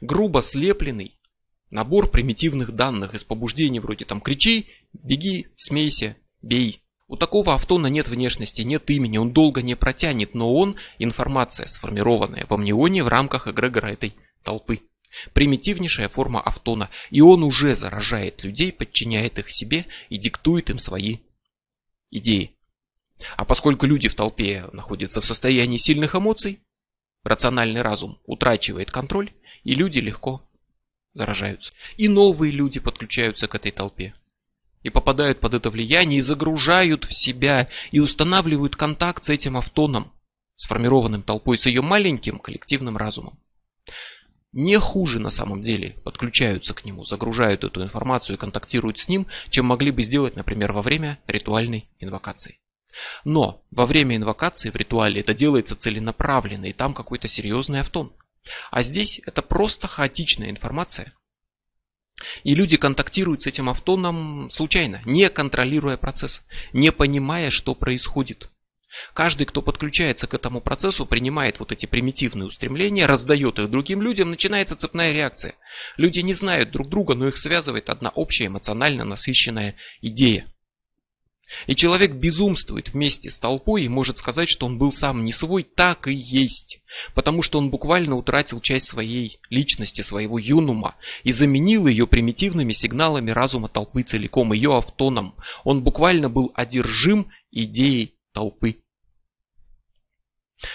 Грубо 0.00 0.42
слепленный 0.42 1.18
набор 1.70 2.10
примитивных 2.10 2.72
данных 2.72 3.14
из 3.14 3.24
побуждений 3.24 3.80
вроде 3.80 4.04
там 4.04 4.20
кричи, 4.20 4.68
беги, 4.92 5.48
смейся, 5.56 6.16
бей. 6.42 6.82
У 7.06 7.16
такого 7.16 7.54
автона 7.54 7.86
нет 7.86 8.08
внешности, 8.08 8.62
нет 8.62 8.90
имени, 8.90 9.16
он 9.18 9.32
долго 9.32 9.62
не 9.62 9.74
протянет, 9.74 10.34
но 10.34 10.52
он 10.52 10.76
информация, 10.98 11.66
сформированная 11.66 12.46
в 12.46 12.52
амнионе 12.52 13.02
в 13.02 13.08
рамках 13.08 13.48
эгрегора 13.48 13.88
этой 13.88 14.14
толпы. 14.42 14.80
Примитивнейшая 15.32 16.08
форма 16.08 16.40
автона, 16.40 16.90
и 17.10 17.20
он 17.20 17.42
уже 17.42 17.74
заражает 17.74 18.44
людей, 18.44 18.72
подчиняет 18.72 19.38
их 19.38 19.50
себе 19.50 19.86
и 20.08 20.18
диктует 20.18 20.70
им 20.70 20.78
свои 20.78 21.18
идеи. 22.10 22.54
А 23.36 23.44
поскольку 23.44 23.86
люди 23.86 24.08
в 24.08 24.14
толпе 24.14 24.68
находятся 24.72 25.20
в 25.20 25.26
состоянии 25.26 25.76
сильных 25.76 26.14
эмоций, 26.14 26.60
рациональный 27.24 27.82
разум 27.82 28.18
утрачивает 28.24 28.90
контроль, 28.90 29.32
и 29.64 29.74
люди 29.74 29.98
легко 29.98 30.48
заражаются. 31.12 31.72
И 31.96 32.08
новые 32.08 32.52
люди 32.52 32.80
подключаются 32.80 33.48
к 33.48 33.54
этой 33.54 33.72
толпе. 33.72 34.14
И 34.82 34.90
попадают 34.90 35.40
под 35.40 35.54
это 35.54 35.70
влияние, 35.70 36.18
и 36.18 36.22
загружают 36.22 37.04
в 37.04 37.12
себя, 37.12 37.68
и 37.90 37.98
устанавливают 37.98 38.76
контакт 38.76 39.24
с 39.24 39.28
этим 39.28 39.56
автоном, 39.56 40.12
сформированным 40.54 41.22
толпой, 41.22 41.58
с 41.58 41.66
ее 41.66 41.82
маленьким 41.82 42.38
коллективным 42.38 42.96
разумом 42.96 43.38
не 44.52 44.78
хуже 44.78 45.20
на 45.20 45.30
самом 45.30 45.62
деле 45.62 45.96
подключаются 46.04 46.74
к 46.74 46.84
нему, 46.84 47.02
загружают 47.02 47.64
эту 47.64 47.82
информацию 47.82 48.36
и 48.36 48.38
контактируют 48.38 48.98
с 48.98 49.08
ним, 49.08 49.26
чем 49.50 49.66
могли 49.66 49.90
бы 49.90 50.02
сделать, 50.02 50.36
например, 50.36 50.72
во 50.72 50.82
время 50.82 51.18
ритуальной 51.26 51.88
инвокации. 51.98 52.58
Но 53.24 53.62
во 53.70 53.86
время 53.86 54.16
инвокации 54.16 54.70
в 54.70 54.76
ритуале 54.76 55.20
это 55.20 55.34
делается 55.34 55.76
целенаправленно, 55.76 56.66
и 56.66 56.72
там 56.72 56.94
какой-то 56.94 57.28
серьезный 57.28 57.80
автон. 57.80 58.12
А 58.70 58.82
здесь 58.82 59.20
это 59.26 59.42
просто 59.42 59.86
хаотичная 59.86 60.50
информация. 60.50 61.12
И 62.42 62.54
люди 62.54 62.76
контактируют 62.76 63.42
с 63.42 63.46
этим 63.46 63.68
автоном 63.68 64.50
случайно, 64.50 65.00
не 65.04 65.28
контролируя 65.28 65.96
процесс, 65.96 66.42
не 66.72 66.90
понимая, 66.90 67.50
что 67.50 67.74
происходит. 67.74 68.50
Каждый, 69.12 69.44
кто 69.44 69.62
подключается 69.62 70.26
к 70.26 70.34
этому 70.34 70.60
процессу, 70.60 71.04
принимает 71.04 71.58
вот 71.58 71.72
эти 71.72 71.86
примитивные 71.86 72.46
устремления, 72.46 73.06
раздает 73.06 73.58
их 73.58 73.70
другим 73.70 74.00
людям, 74.02 74.30
начинается 74.30 74.76
цепная 74.76 75.12
реакция. 75.12 75.54
Люди 75.96 76.20
не 76.20 76.32
знают 76.32 76.70
друг 76.70 76.88
друга, 76.88 77.14
но 77.14 77.28
их 77.28 77.36
связывает 77.36 77.90
одна 77.90 78.10
общая 78.10 78.46
эмоционально 78.46 79.04
насыщенная 79.04 79.74
идея. 80.00 80.46
И 81.66 81.74
человек 81.74 82.12
безумствует 82.12 82.90
вместе 82.90 83.30
с 83.30 83.38
толпой 83.38 83.84
и 83.84 83.88
может 83.88 84.18
сказать, 84.18 84.48
что 84.48 84.66
он 84.66 84.76
был 84.76 84.92
сам 84.92 85.24
не 85.24 85.32
свой, 85.32 85.62
так 85.62 86.06
и 86.06 86.12
есть. 86.12 86.82
Потому 87.14 87.40
что 87.42 87.58
он 87.58 87.70
буквально 87.70 88.16
утратил 88.16 88.60
часть 88.60 88.86
своей 88.86 89.40
личности, 89.48 90.02
своего 90.02 90.38
юнума 90.38 90.96
и 91.24 91.32
заменил 91.32 91.86
ее 91.86 92.06
примитивными 92.06 92.72
сигналами 92.72 93.30
разума 93.30 93.68
толпы 93.68 94.02
целиком, 94.02 94.52
ее 94.52 94.76
автоном. 94.76 95.34
Он 95.64 95.82
буквально 95.82 96.28
был 96.28 96.52
одержим 96.54 97.30
идеей 97.50 98.17
толпы. 98.38 98.76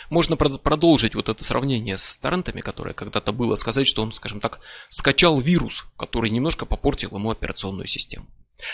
Можно 0.10 0.36
продолжить 0.36 1.16
вот 1.16 1.30
это 1.30 1.44
сравнение 1.46 1.98
с 1.98 2.18
торрентами, 2.18 2.60
которое 2.60 2.94
когда-то 2.94 3.32
было, 3.32 3.56
сказать, 3.56 3.88
что 3.88 4.02
он, 4.02 4.12
скажем 4.12 4.42
так, 4.42 4.60
скачал 4.90 5.40
вирус, 5.40 5.86
который 5.98 6.30
немножко 6.30 6.66
попортил 6.66 7.16
ему 7.16 7.32
операционную 7.32 7.88
систему. 7.88 8.28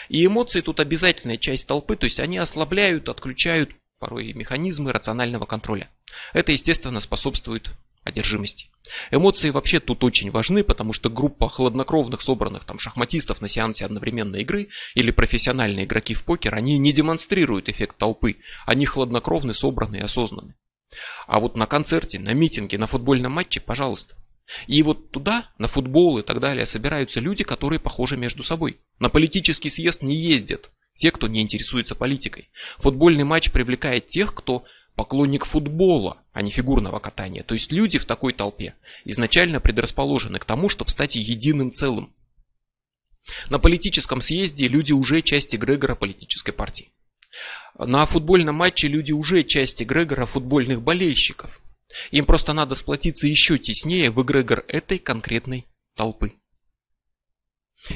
И 0.07 0.25
эмоции 0.25 0.61
тут 0.61 0.79
обязательная 0.79 1.37
часть 1.37 1.67
толпы, 1.67 1.95
то 1.95 2.05
есть 2.05 2.19
они 2.19 2.39
ослабляют, 2.39 3.09
отключают 3.09 3.71
порой 3.99 4.33
механизмы 4.33 4.91
рационального 4.91 5.45
контроля. 5.45 5.91
Это, 6.33 6.51
естественно, 6.51 6.99
способствует 6.99 7.71
одержимости. 8.09 8.69
Эмоции 9.11 9.49
вообще 9.49 9.79
тут 9.79 10.03
очень 10.03 10.31
важны, 10.31 10.63
потому 10.63 10.93
что 10.93 11.09
группа 11.09 11.49
хладнокровных 11.49 12.21
собранных 12.21 12.65
там 12.65 12.79
шахматистов 12.79 13.41
на 13.41 13.47
сеансе 13.47 13.85
одновременной 13.85 14.41
игры 14.41 14.69
или 14.95 15.11
профессиональные 15.11 15.85
игроки 15.85 16.13
в 16.13 16.23
покер, 16.23 16.55
они 16.55 16.77
не 16.77 16.91
демонстрируют 16.91 17.69
эффект 17.69 17.97
толпы, 17.97 18.37
они 18.65 18.85
хладнокровны, 18.85 19.53
собраны 19.53 19.97
и 19.97 20.01
осознаны. 20.01 20.55
А 21.27 21.39
вот 21.39 21.55
на 21.55 21.67
концерте, 21.67 22.19
на 22.19 22.33
митинге, 22.33 22.77
на 22.77 22.87
футбольном 22.87 23.33
матче, 23.33 23.59
пожалуйста. 23.59 24.15
И 24.67 24.81
вот 24.81 25.11
туда, 25.11 25.51
на 25.59 25.67
футбол 25.67 26.17
и 26.17 26.23
так 26.23 26.39
далее, 26.39 26.65
собираются 26.65 27.19
люди, 27.19 27.43
которые 27.43 27.79
похожи 27.79 28.17
между 28.17 28.41
собой. 28.41 28.79
На 28.97 29.09
политический 29.09 29.69
съезд 29.69 30.01
не 30.01 30.15
ездят 30.15 30.71
те, 30.95 31.11
кто 31.11 31.27
не 31.27 31.41
интересуется 31.41 31.95
политикой. 31.95 32.49
Футбольный 32.79 33.23
матч 33.23 33.51
привлекает 33.51 34.07
тех, 34.07 34.33
кто 34.33 34.65
поклонник 34.99 35.45
футбола, 35.45 36.21
а 36.33 36.41
не 36.41 36.51
фигурного 36.51 36.99
катания. 36.99 37.41
То 37.41 37.53
есть 37.53 37.71
люди 37.71 37.97
в 37.97 38.03
такой 38.03 38.33
толпе 38.33 38.75
изначально 39.05 39.61
предрасположены 39.61 40.39
к 40.39 40.43
тому, 40.43 40.67
чтобы 40.67 40.91
стать 40.91 41.15
единым 41.15 41.71
целым. 41.71 42.13
На 43.49 43.59
политическом 43.59 44.19
съезде 44.19 44.67
люди 44.67 44.91
уже 44.91 45.21
часть 45.21 45.55
эгрегора 45.55 45.95
политической 45.95 46.51
партии. 46.51 46.91
На 47.77 48.05
футбольном 48.05 48.55
матче 48.55 48.89
люди 48.89 49.13
уже 49.13 49.45
часть 49.45 49.81
эгрегора 49.81 50.25
футбольных 50.25 50.81
болельщиков. 50.81 51.61
Им 52.11 52.25
просто 52.25 52.51
надо 52.51 52.75
сплотиться 52.75 53.25
еще 53.25 53.57
теснее 53.57 54.11
в 54.11 54.21
эгрегор 54.21 54.65
этой 54.67 54.99
конкретной 54.99 55.65
толпы. 55.95 56.33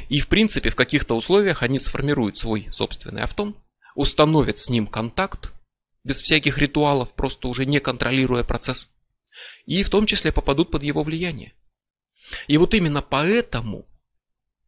И 0.08 0.22
в 0.22 0.30
принципе 0.30 0.70
в 0.70 0.78
каких-то 0.78 1.16
условиях 1.16 1.64
они 1.64 1.80
сформируют 1.80 2.38
свой 2.38 2.70
собственный 2.72 3.24
автон, 3.24 3.58
установят 3.94 4.58
с 4.58 4.70
ним 4.70 4.88
контакт, 4.88 5.53
без 6.04 6.22
всяких 6.22 6.58
ритуалов, 6.58 7.14
просто 7.14 7.48
уже 7.48 7.66
не 7.66 7.80
контролируя 7.80 8.44
процесс. 8.44 8.90
И 9.66 9.84
в 9.84 9.90
том 9.90 10.06
числе 10.06 10.32
попадут 10.32 10.72
под 10.72 10.84
его 10.84 11.04
влияние. 11.04 11.54
И 12.48 12.58
вот 12.58 12.74
именно 12.74 13.02
поэтому 13.02 13.86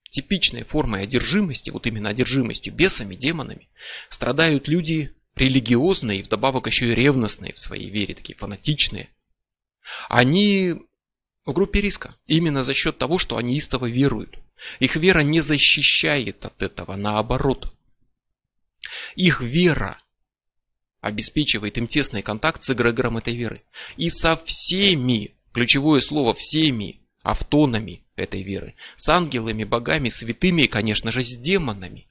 типичной 0.10 0.64
формой 0.64 1.04
одержимости, 1.04 1.70
вот 1.70 1.88
именно 1.88 2.10
одержимостью 2.10 2.74
бесами, 2.74 3.16
демонами, 3.16 3.68
страдают 4.10 4.68
люди 4.68 5.14
религиозные 5.36 6.20
и 6.20 6.24
вдобавок 6.24 6.68
еще 6.68 6.92
и 6.92 6.96
ревностные 6.96 7.54
в 7.54 7.60
своей 7.60 7.90
вере, 7.90 8.16
такие 8.16 8.38
фанатичные. 8.38 9.10
Они 10.08 10.76
в 11.46 11.54
группе 11.54 11.82
риска 11.82 12.16
именно 12.28 12.64
за 12.64 12.74
счет 12.74 12.98
того, 12.98 13.18
что 13.20 13.38
они 13.38 13.58
истово 13.58 13.88
веруют. 13.88 14.40
Их 14.80 14.96
вера 14.96 15.20
не 15.20 15.42
защищает 15.42 16.46
от 16.46 16.62
этого, 16.62 16.96
наоборот. 16.96 17.74
Их 19.16 19.42
вера 19.42 20.02
обеспечивает 21.06 21.78
им 21.78 21.86
тесный 21.86 22.24
контакт 22.24 22.64
с 22.64 22.72
эгрегором 22.72 23.18
этой 23.18 23.36
веры. 23.36 23.62
И 23.96 24.10
со 24.10 24.36
всеми, 24.36 25.36
ключевое 25.54 26.02
слово 26.02 26.34
всеми, 26.34 27.00
автонами 27.22 28.04
этой 28.16 28.42
веры, 28.42 28.74
с 28.96 29.08
ангелами, 29.10 29.66
богами, 29.66 30.10
святыми 30.10 30.64
и, 30.64 30.68
конечно 30.68 31.12
же, 31.12 31.24
с 31.24 31.38
демонами. 31.38 32.08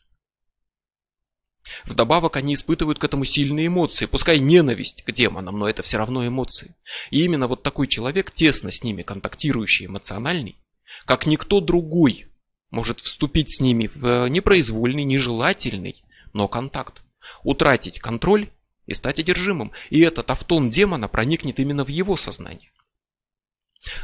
Вдобавок 1.85 2.37
они 2.37 2.55
испытывают 2.55 3.01
к 3.01 3.05
этому 3.05 3.25
сильные 3.25 3.67
эмоции, 3.67 4.07
пускай 4.07 4.39
ненависть 4.39 5.03
к 5.03 5.11
демонам, 5.11 5.59
но 5.59 5.69
это 5.69 5.83
все 5.83 5.99
равно 5.99 6.25
эмоции. 6.25 6.77
И 7.11 7.25
именно 7.25 7.49
вот 7.49 7.65
такой 7.65 7.89
человек, 7.89 8.31
тесно 8.31 8.71
с 8.71 8.85
ними 8.85 9.03
контактирующий, 9.03 9.87
эмоциональный, 9.87 10.57
как 11.05 11.27
никто 11.27 11.61
другой, 11.61 12.27
может 12.71 13.01
вступить 13.01 13.57
с 13.57 13.61
ними 13.61 13.91
в 13.93 14.29
непроизвольный, 14.29 15.03
нежелательный, 15.03 16.05
но 16.33 16.47
контакт. 16.47 17.03
Утратить 17.43 17.99
контроль 17.99 18.51
и 18.87 18.95
стать 18.95 19.19
одержимым. 19.19 19.73
И 19.91 20.01
этот 20.01 20.31
автон 20.31 20.71
демона 20.71 21.09
проникнет 21.09 21.59
именно 21.61 21.85
в 21.85 21.89
его 21.89 22.17
сознание. 22.17 22.71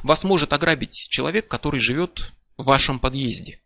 Вас 0.02 0.24
может 0.24 0.52
ограбить 0.52 1.08
человек, 1.08 1.48
который 1.48 1.80
живет 1.80 2.32
в 2.56 2.64
вашем 2.64 2.98
подъезде. 2.98 3.60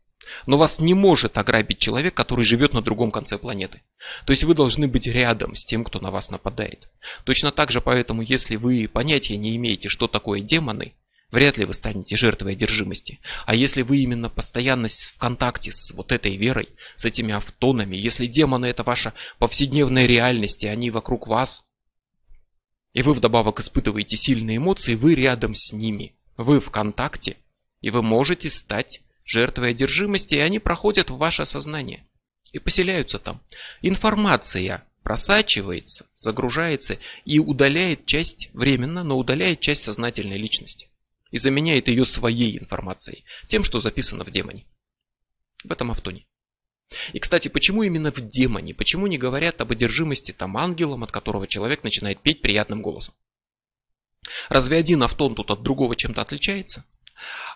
Но 0.46 0.56
вас 0.56 0.78
не 0.78 0.94
может 0.94 1.36
ограбить 1.36 1.78
человек, 1.78 2.14
который 2.14 2.44
живет 2.44 2.72
на 2.72 2.80
другом 2.80 3.10
конце 3.10 3.36
планеты. 3.36 3.82
То 4.24 4.30
есть 4.30 4.44
вы 4.44 4.54
должны 4.54 4.88
быть 4.88 5.06
рядом 5.06 5.54
с 5.54 5.64
тем, 5.64 5.84
кто 5.84 6.00
на 6.00 6.10
вас 6.10 6.30
нападает. 6.30 6.88
Точно 7.24 7.52
так 7.52 7.70
же 7.70 7.80
поэтому, 7.80 8.22
если 8.22 8.56
вы 8.56 8.88
понятия 8.88 9.36
не 9.36 9.54
имеете, 9.56 9.88
что 9.88 10.08
такое 10.08 10.40
демоны, 10.40 10.94
Вряд 11.34 11.58
ли 11.58 11.64
вы 11.64 11.74
станете 11.74 12.16
жертвой 12.16 12.52
одержимости. 12.52 13.18
А 13.44 13.56
если 13.56 13.82
вы 13.82 13.96
именно 13.98 14.28
постоянно 14.28 14.86
в 14.86 15.18
контакте 15.18 15.72
с 15.72 15.90
вот 15.90 16.12
этой 16.12 16.36
верой, 16.36 16.68
с 16.94 17.04
этими 17.06 17.34
автонами, 17.34 17.96
если 17.96 18.26
демоны 18.26 18.66
это 18.66 18.84
ваша 18.84 19.14
повседневная 19.40 20.06
реальность, 20.06 20.62
и 20.62 20.68
они 20.68 20.92
вокруг 20.92 21.26
вас, 21.26 21.64
и 22.92 23.02
вы 23.02 23.14
вдобавок 23.14 23.58
испытываете 23.58 24.16
сильные 24.16 24.58
эмоции, 24.58 24.94
вы 24.94 25.16
рядом 25.16 25.56
с 25.56 25.72
ними, 25.72 26.14
вы 26.36 26.60
в 26.60 26.70
контакте, 26.70 27.36
и 27.80 27.90
вы 27.90 28.00
можете 28.00 28.48
стать 28.48 29.00
жертвой 29.24 29.70
одержимости, 29.70 30.36
и 30.36 30.38
они 30.38 30.60
проходят 30.60 31.10
в 31.10 31.16
ваше 31.16 31.44
сознание 31.46 32.06
и 32.52 32.60
поселяются 32.60 33.18
там. 33.18 33.40
Информация 33.82 34.84
просачивается, 35.02 36.06
загружается 36.14 37.00
и 37.24 37.40
удаляет 37.40 38.06
часть, 38.06 38.50
временно, 38.52 39.02
но 39.02 39.18
удаляет 39.18 39.58
часть 39.58 39.82
сознательной 39.82 40.38
личности 40.38 40.90
и 41.30 41.38
заменяет 41.38 41.88
ее 41.88 42.04
своей 42.04 42.58
информацией, 42.58 43.24
тем, 43.46 43.64
что 43.64 43.80
записано 43.80 44.24
в 44.24 44.30
демоне. 44.30 44.66
В 45.64 45.72
этом 45.72 45.90
автоне. 45.90 46.26
И, 47.12 47.18
кстати, 47.18 47.48
почему 47.48 47.82
именно 47.82 48.12
в 48.12 48.20
демоне? 48.20 48.74
Почему 48.74 49.06
не 49.06 49.18
говорят 49.18 49.60
об 49.60 49.72
одержимости 49.72 50.32
там 50.32 50.56
ангелом, 50.56 51.02
от 51.02 51.10
которого 51.10 51.46
человек 51.46 51.82
начинает 51.82 52.20
петь 52.20 52.42
приятным 52.42 52.82
голосом? 52.82 53.14
Разве 54.48 54.78
один 54.78 55.02
автон 55.02 55.34
тут 55.34 55.50
от 55.50 55.62
другого 55.62 55.96
чем-то 55.96 56.20
отличается? 56.20 56.84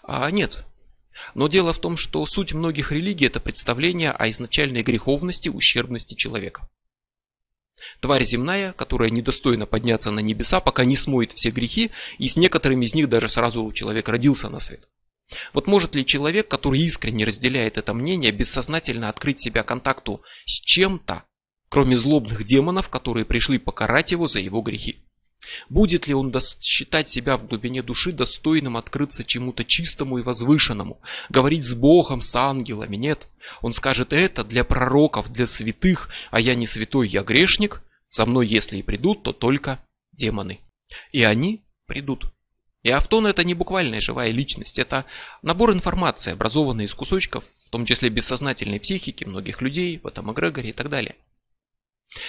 А, 0.02 0.30
нет. 0.30 0.64
Но 1.34 1.48
дело 1.48 1.72
в 1.72 1.80
том, 1.80 1.96
что 1.96 2.24
суть 2.24 2.52
многих 2.52 2.92
религий 2.92 3.26
это 3.26 3.40
представление 3.40 4.12
о 4.12 4.28
изначальной 4.28 4.82
греховности, 4.82 5.48
ущербности 5.48 6.14
человека. 6.14 6.68
Тварь 8.00 8.24
земная, 8.24 8.72
которая 8.72 9.10
недостойна 9.10 9.66
подняться 9.66 10.10
на 10.10 10.20
небеса, 10.20 10.60
пока 10.60 10.84
не 10.84 10.96
смоет 10.96 11.32
все 11.32 11.50
грехи, 11.50 11.90
и 12.18 12.28
с 12.28 12.36
некоторыми 12.36 12.84
из 12.84 12.94
них 12.94 13.08
даже 13.08 13.28
сразу 13.28 13.70
человек 13.72 14.08
родился 14.08 14.48
на 14.48 14.60
свет. 14.60 14.88
Вот 15.52 15.66
может 15.66 15.94
ли 15.94 16.06
человек, 16.06 16.48
который 16.48 16.80
искренне 16.80 17.24
разделяет 17.24 17.76
это 17.76 17.92
мнение, 17.92 18.32
бессознательно 18.32 19.08
открыть 19.08 19.40
себя 19.40 19.62
контакту 19.62 20.22
с 20.46 20.60
чем-то, 20.60 21.24
кроме 21.68 21.96
злобных 21.96 22.44
демонов, 22.44 22.88
которые 22.88 23.26
пришли 23.26 23.58
покарать 23.58 24.12
его 24.12 24.26
за 24.26 24.40
его 24.40 24.62
грехи? 24.62 25.04
Будет 25.68 26.06
ли 26.06 26.14
он 26.14 26.32
считать 26.60 27.08
себя 27.08 27.36
в 27.36 27.46
глубине 27.46 27.82
души 27.82 28.12
достойным 28.12 28.76
открыться 28.76 29.24
чему-то 29.24 29.64
чистому 29.64 30.18
и 30.18 30.22
возвышенному, 30.22 31.00
говорить 31.28 31.64
с 31.64 31.74
Богом, 31.74 32.20
с 32.20 32.34
ангелами? 32.36 32.96
Нет. 32.96 33.28
Он 33.62 33.72
скажет 33.72 34.12
это 34.12 34.44
для 34.44 34.64
пророков, 34.64 35.32
для 35.32 35.46
святых, 35.46 36.10
а 36.30 36.40
я 36.40 36.54
не 36.54 36.66
святой, 36.66 37.08
я 37.08 37.22
грешник. 37.22 37.82
За 38.10 38.24
мной, 38.24 38.46
если 38.46 38.78
и 38.78 38.82
придут, 38.82 39.22
то 39.22 39.32
только 39.32 39.84
демоны. 40.12 40.60
И 41.12 41.22
они 41.22 41.62
придут. 41.86 42.32
И 42.82 42.90
Автон 42.90 43.26
это 43.26 43.44
не 43.44 43.54
буквальная 43.54 44.00
живая 44.00 44.30
личность, 44.30 44.78
это 44.78 45.04
набор 45.42 45.72
информации, 45.72 46.32
образованный 46.32 46.84
из 46.84 46.94
кусочков, 46.94 47.44
в 47.44 47.70
том 47.70 47.84
числе 47.84 48.08
бессознательной 48.08 48.78
психики 48.78 49.24
многих 49.24 49.60
людей 49.60 49.98
в 49.98 50.06
этом 50.06 50.32
эгрегоре 50.32 50.70
и 50.70 50.72
так 50.72 50.88
далее. 50.88 51.16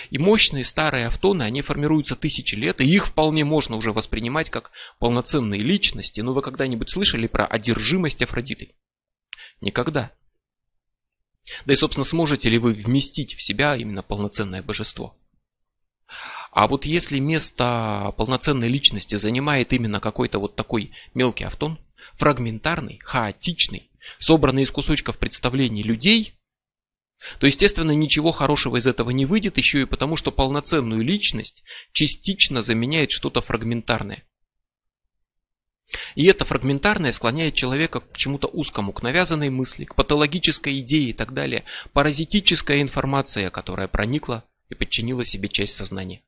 И 0.09 0.17
мощные 0.17 0.63
старые 0.63 1.07
автоны, 1.07 1.43
они 1.43 1.61
формируются 1.61 2.15
тысячи 2.15 2.55
лет, 2.55 2.81
и 2.81 2.85
их 2.85 3.07
вполне 3.07 3.45
можно 3.45 3.77
уже 3.77 3.93
воспринимать 3.93 4.49
как 4.49 4.71
полноценные 4.99 5.61
личности. 5.61 6.21
Но 6.21 6.33
вы 6.33 6.41
когда-нибудь 6.41 6.89
слышали 6.89 7.27
про 7.27 7.45
одержимость 7.45 8.21
Афродитой? 8.21 8.75
Никогда. 9.61 10.11
Да 11.65 11.73
и, 11.73 11.75
собственно, 11.75 12.03
сможете 12.03 12.49
ли 12.49 12.57
вы 12.57 12.73
вместить 12.73 13.35
в 13.35 13.41
себя 13.41 13.75
именно 13.75 14.03
полноценное 14.03 14.61
божество? 14.61 15.15
А 16.51 16.67
вот 16.67 16.85
если 16.85 17.19
место 17.19 18.13
полноценной 18.17 18.67
личности 18.67 19.15
занимает 19.15 19.71
именно 19.71 19.99
какой-то 19.99 20.39
вот 20.39 20.55
такой 20.55 20.91
мелкий 21.13 21.45
автон, 21.45 21.79
фрагментарный, 22.15 22.99
хаотичный, 23.01 23.91
собранный 24.17 24.63
из 24.63 24.71
кусочков 24.71 25.17
представлений 25.17 25.83
людей– 25.83 26.33
то, 27.39 27.47
естественно, 27.47 27.91
ничего 27.91 28.31
хорошего 28.31 28.77
из 28.77 28.87
этого 28.87 29.09
не 29.09 29.25
выйдет, 29.25 29.57
еще 29.57 29.81
и 29.81 29.85
потому, 29.85 30.15
что 30.15 30.31
полноценную 30.31 31.03
личность 31.03 31.63
частично 31.91 32.61
заменяет 32.61 33.11
что-то 33.11 33.41
фрагментарное. 33.41 34.23
И 36.15 36.25
это 36.25 36.45
фрагментарное 36.45 37.11
склоняет 37.11 37.55
человека 37.55 38.01
к 38.01 38.15
чему-то 38.15 38.47
узкому, 38.47 38.93
к 38.93 39.01
навязанной 39.01 39.49
мысли, 39.49 39.85
к 39.85 39.95
патологической 39.95 40.79
идее 40.79 41.09
и 41.09 41.13
так 41.13 41.33
далее. 41.33 41.65
Паразитическая 41.93 42.81
информация, 42.81 43.49
которая 43.49 43.87
проникла 43.87 44.45
и 44.69 44.75
подчинила 44.75 45.25
себе 45.25 45.49
часть 45.49 45.75
сознания. 45.75 46.21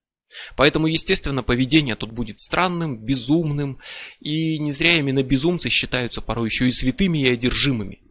Поэтому, 0.55 0.87
естественно, 0.87 1.43
поведение 1.43 1.95
тут 1.95 2.11
будет 2.11 2.39
странным, 2.39 2.97
безумным, 2.97 3.79
и 4.19 4.57
не 4.59 4.71
зря 4.71 4.97
именно 4.97 5.23
безумцы 5.23 5.69
считаются 5.69 6.21
порой 6.21 6.47
еще 6.47 6.67
и 6.67 6.71
святыми 6.71 7.19
и 7.19 7.29
одержимыми. 7.29 8.01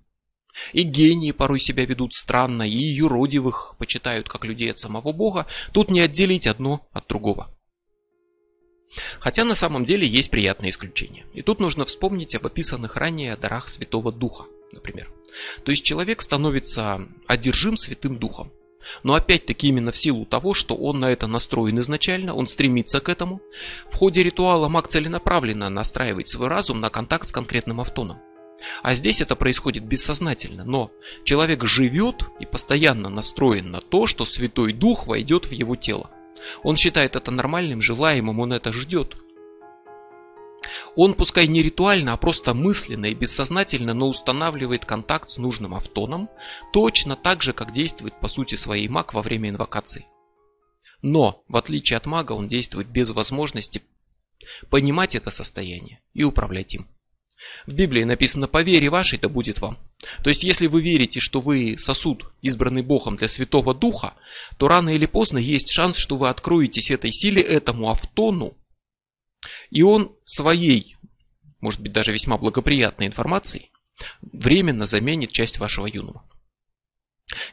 И 0.72 0.82
гении 0.82 1.32
порой 1.32 1.60
себя 1.60 1.84
ведут 1.84 2.14
странно, 2.14 2.68
и 2.68 2.76
юродивых 2.76 3.74
почитают 3.78 4.28
как 4.28 4.44
людей 4.44 4.70
от 4.70 4.78
самого 4.78 5.12
Бога. 5.12 5.46
Тут 5.72 5.90
не 5.90 6.00
отделить 6.00 6.46
одно 6.46 6.86
от 6.92 7.06
другого. 7.08 7.54
Хотя 9.20 9.44
на 9.44 9.54
самом 9.54 9.84
деле 9.84 10.06
есть 10.06 10.30
приятные 10.30 10.70
исключения. 10.70 11.24
И 11.32 11.42
тут 11.42 11.60
нужно 11.60 11.84
вспомнить 11.84 12.34
об 12.34 12.46
описанных 12.46 12.96
ранее 12.96 13.36
дарах 13.36 13.68
Святого 13.68 14.10
Духа, 14.10 14.44
например. 14.72 15.10
То 15.64 15.70
есть 15.70 15.84
человек 15.84 16.22
становится 16.22 17.06
одержим 17.26 17.76
Святым 17.76 18.18
Духом. 18.18 18.52
Но 19.02 19.14
опять-таки 19.14 19.68
именно 19.68 19.92
в 19.92 19.98
силу 19.98 20.24
того, 20.24 20.54
что 20.54 20.74
он 20.74 20.98
на 20.98 21.12
это 21.12 21.26
настроен 21.26 21.78
изначально, 21.78 22.34
он 22.34 22.48
стремится 22.48 23.00
к 23.00 23.08
этому, 23.08 23.40
в 23.90 23.96
ходе 23.96 24.22
ритуала 24.22 24.68
маг 24.68 24.88
целенаправленно 24.88 25.68
настраивает 25.68 26.28
свой 26.28 26.48
разум 26.48 26.80
на 26.80 26.88
контакт 26.88 27.28
с 27.28 27.32
конкретным 27.32 27.80
автоном. 27.80 28.20
А 28.82 28.94
здесь 28.94 29.20
это 29.20 29.36
происходит 29.36 29.84
бессознательно, 29.84 30.64
но 30.64 30.90
человек 31.24 31.64
живет 31.64 32.24
и 32.40 32.46
постоянно 32.46 33.08
настроен 33.08 33.70
на 33.70 33.80
то, 33.80 34.06
что 34.06 34.24
Святой 34.24 34.72
Дух 34.72 35.06
войдет 35.06 35.46
в 35.46 35.52
его 35.52 35.76
тело. 35.76 36.10
Он 36.62 36.76
считает 36.76 37.16
это 37.16 37.30
нормальным, 37.30 37.80
желаемым, 37.80 38.40
он 38.40 38.52
это 38.52 38.72
ждет. 38.72 39.16
Он, 40.94 41.14
пускай 41.14 41.46
не 41.46 41.62
ритуально, 41.62 42.12
а 42.12 42.16
просто 42.16 42.54
мысленно 42.54 43.06
и 43.06 43.14
бессознательно, 43.14 43.94
но 43.94 44.08
устанавливает 44.08 44.84
контакт 44.84 45.30
с 45.30 45.38
нужным 45.38 45.74
автоном, 45.74 46.28
точно 46.72 47.16
так 47.16 47.42
же, 47.42 47.52
как 47.52 47.72
действует 47.72 48.18
по 48.20 48.28
сути 48.28 48.56
своей 48.56 48.88
маг 48.88 49.14
во 49.14 49.22
время 49.22 49.50
инвокации. 49.50 50.06
Но, 51.02 51.42
в 51.48 51.56
отличие 51.56 51.96
от 51.96 52.06
мага, 52.06 52.32
он 52.32 52.48
действует 52.48 52.88
без 52.88 53.10
возможности 53.10 53.82
понимать 54.68 55.14
это 55.14 55.30
состояние 55.30 56.00
и 56.12 56.24
управлять 56.24 56.74
им. 56.74 56.88
В 57.66 57.74
Библии 57.74 58.04
написано 58.04 58.48
«по 58.48 58.62
вере 58.62 58.90
вашей 58.90 59.18
да 59.18 59.28
будет 59.28 59.60
вам». 59.60 59.78
То 60.22 60.30
есть, 60.30 60.44
если 60.44 60.66
вы 60.66 60.80
верите, 60.82 61.20
что 61.20 61.40
вы 61.40 61.76
сосуд, 61.78 62.32
избранный 62.42 62.82
Богом 62.82 63.16
для 63.16 63.28
Святого 63.28 63.74
Духа, 63.74 64.14
то 64.56 64.68
рано 64.68 64.90
или 64.90 65.06
поздно 65.06 65.38
есть 65.38 65.70
шанс, 65.70 65.96
что 65.96 66.16
вы 66.16 66.28
откроетесь 66.28 66.90
этой 66.90 67.12
силе, 67.12 67.42
этому 67.42 67.90
автону, 67.90 68.56
и 69.70 69.82
он 69.82 70.12
своей, 70.24 70.96
может 71.60 71.80
быть 71.80 71.92
даже 71.92 72.12
весьма 72.12 72.38
благоприятной 72.38 73.06
информацией, 73.06 73.70
временно 74.20 74.86
заменит 74.86 75.32
часть 75.32 75.58
вашего 75.58 75.86
юнума. 75.86 76.24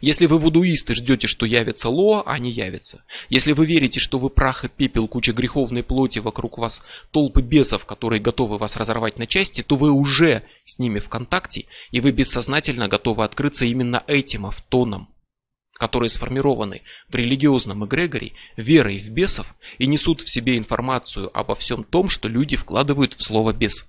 Если 0.01 0.25
вы 0.25 0.39
вудуисты 0.39 0.95
ждете, 0.95 1.27
что 1.27 1.45
явится 1.45 1.89
Лоа, 1.89 2.23
а 2.25 2.39
не 2.39 2.51
явится. 2.51 3.03
Если 3.29 3.51
вы 3.51 3.65
верите, 3.65 3.99
что 3.99 4.19
вы 4.19 4.29
прах 4.29 4.65
и 4.65 4.67
пепел, 4.67 5.07
куча 5.07 5.33
греховной 5.33 5.83
плоти, 5.83 6.19
вокруг 6.19 6.57
вас 6.57 6.81
толпы 7.11 7.41
бесов, 7.41 7.85
которые 7.85 8.21
готовы 8.21 8.57
вас 8.57 8.75
разорвать 8.75 9.17
на 9.17 9.27
части, 9.27 9.63
то 9.63 9.75
вы 9.75 9.91
уже 9.91 10.43
с 10.65 10.79
ними 10.79 10.99
в 10.99 11.09
контакте, 11.09 11.65
и 11.91 11.99
вы 11.99 12.11
бессознательно 12.11 12.87
готовы 12.87 13.23
открыться 13.23 13.65
именно 13.65 14.03
этим 14.07 14.45
автоном 14.45 15.09
которые 15.77 16.09
сформированы 16.09 16.81
в 17.07 17.15
религиозном 17.15 17.85
эгрегоре 17.85 18.33
верой 18.55 18.97
в 18.97 19.09
бесов 19.11 19.45
и 19.77 19.85
несут 19.85 20.21
в 20.21 20.29
себе 20.29 20.57
информацию 20.57 21.29
обо 21.37 21.55
всем 21.55 21.83
том, 21.83 22.09
что 22.09 22.27
люди 22.27 22.55
вкладывают 22.55 23.13
в 23.13 23.21
слово 23.21 23.53
бес. 23.53 23.85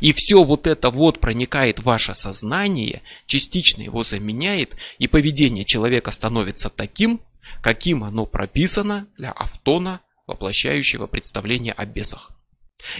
И 0.00 0.12
все 0.12 0.42
вот 0.42 0.66
это 0.66 0.90
вот 0.90 1.20
проникает 1.20 1.78
в 1.78 1.84
ваше 1.84 2.14
сознание, 2.14 3.02
частично 3.26 3.82
его 3.82 4.02
заменяет, 4.02 4.76
и 4.98 5.06
поведение 5.06 5.64
человека 5.64 6.10
становится 6.10 6.68
таким, 6.68 7.20
каким 7.62 8.04
оно 8.04 8.26
прописано 8.26 9.08
для 9.16 9.30
автона, 9.30 10.00
воплощающего 10.26 11.06
представление 11.06 11.72
о 11.72 11.86
бесах. 11.86 12.32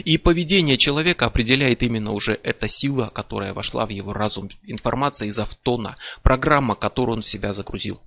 И 0.05 0.19
поведение 0.19 0.77
человека 0.77 1.27
определяет 1.27 1.83
именно 1.83 2.13
уже 2.13 2.39
эта 2.43 2.67
сила, 2.67 3.11
которая 3.15 3.55
вошла 3.55 3.87
в 3.87 3.91
его 3.91 4.13
разум, 4.13 4.51
информация 4.65 5.29
из 5.29 5.39
автона, 5.39 5.97
программа, 6.23 6.75
которую 6.75 7.17
он 7.17 7.23
в 7.23 7.29
себя 7.29 7.53
загрузил. 7.53 8.01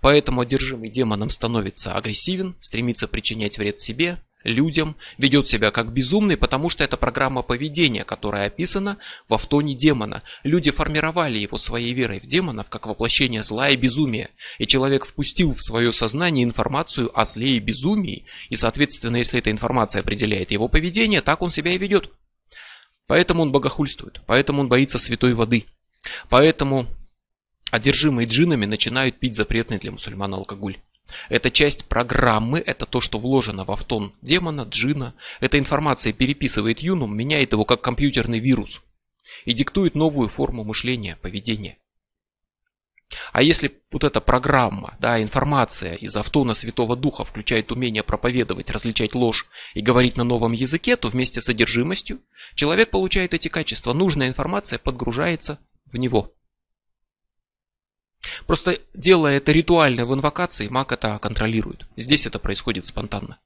Поэтому 0.00 0.40
одержимый 0.40 0.90
демоном 0.90 1.30
становится 1.30 1.94
агрессивен, 1.94 2.56
стремится 2.60 3.08
причинять 3.08 3.58
вред 3.58 3.78
себе, 3.78 4.22
людям, 4.44 4.96
ведет 5.16 5.48
себя 5.48 5.70
как 5.70 5.92
безумный, 5.92 6.36
потому 6.36 6.70
что 6.70 6.84
это 6.84 6.96
программа 6.96 7.42
поведения, 7.42 8.04
которая 8.04 8.46
описана 8.46 8.98
в 9.28 9.34
автоне 9.34 9.74
демона. 9.74 10.22
Люди 10.42 10.70
формировали 10.70 11.38
его 11.38 11.58
своей 11.58 11.92
верой 11.92 12.20
в 12.20 12.26
демонов 12.26 12.70
как 12.70 12.86
воплощение 12.86 13.42
зла 13.42 13.70
и 13.70 13.76
безумия. 13.76 14.30
И 14.58 14.66
человек 14.66 15.06
впустил 15.06 15.54
в 15.54 15.62
свое 15.62 15.92
сознание 15.92 16.44
информацию 16.44 17.10
о 17.18 17.24
зле 17.24 17.56
и 17.56 17.60
безумии, 17.60 18.24
и 18.48 18.56
соответственно, 18.56 19.16
если 19.16 19.38
эта 19.38 19.50
информация 19.50 20.00
определяет 20.00 20.50
его 20.50 20.68
поведение, 20.68 21.20
так 21.20 21.42
он 21.42 21.50
себя 21.50 21.72
и 21.72 21.78
ведет. 21.78 22.10
Поэтому 23.06 23.42
он 23.42 23.52
богохульствует, 23.52 24.20
поэтому 24.26 24.60
он 24.60 24.68
боится 24.68 24.98
святой 24.98 25.34
воды. 25.34 25.64
Поэтому 26.28 26.86
Одержимые 27.70 28.26
джинами 28.26 28.64
начинают 28.64 29.18
пить 29.18 29.34
запретный 29.34 29.78
для 29.78 29.92
мусульман 29.92 30.32
алкоголь. 30.32 30.78
Это 31.28 31.50
часть 31.50 31.86
программы, 31.86 32.58
это 32.58 32.86
то, 32.86 33.00
что 33.00 33.18
вложено 33.18 33.64
в 33.64 33.70
автон 33.70 34.14
демона, 34.22 34.62
джина. 34.62 35.14
Эта 35.40 35.58
информация 35.58 36.12
переписывает 36.12 36.80
юнум, 36.80 37.16
меняет 37.16 37.52
его 37.52 37.64
как 37.64 37.80
компьютерный 37.80 38.40
вирус 38.40 38.82
и 39.44 39.52
диктует 39.52 39.94
новую 39.94 40.28
форму 40.28 40.64
мышления, 40.64 41.16
поведения. 41.20 41.78
А 43.32 43.40
если 43.42 43.80
вот 43.90 44.04
эта 44.04 44.20
программа, 44.20 44.96
да, 45.00 45.22
информация 45.22 45.94
из 45.94 46.14
автона 46.16 46.52
Святого 46.52 46.94
Духа 46.94 47.24
включает 47.24 47.72
умение 47.72 48.02
проповедовать, 48.02 48.70
различать 48.70 49.14
ложь 49.14 49.46
и 49.72 49.80
говорить 49.80 50.16
на 50.16 50.24
новом 50.24 50.52
языке, 50.52 50.96
то 50.96 51.08
вместе 51.08 51.40
с 51.40 51.44
содержимостью 51.44 52.20
человек 52.54 52.90
получает 52.90 53.32
эти 53.32 53.48
качества. 53.48 53.94
Нужная 53.94 54.28
информация 54.28 54.78
подгружается 54.78 55.58
в 55.86 55.96
него. 55.96 56.34
Просто 58.46 58.78
делая 58.94 59.38
это 59.38 59.52
ритуально 59.52 60.06
в 60.06 60.14
инвокации, 60.14 60.68
маг 60.68 60.92
это 60.92 61.18
контролирует. 61.18 61.86
Здесь 61.96 62.26
это 62.26 62.38
происходит 62.38 62.86
спонтанно. 62.86 63.38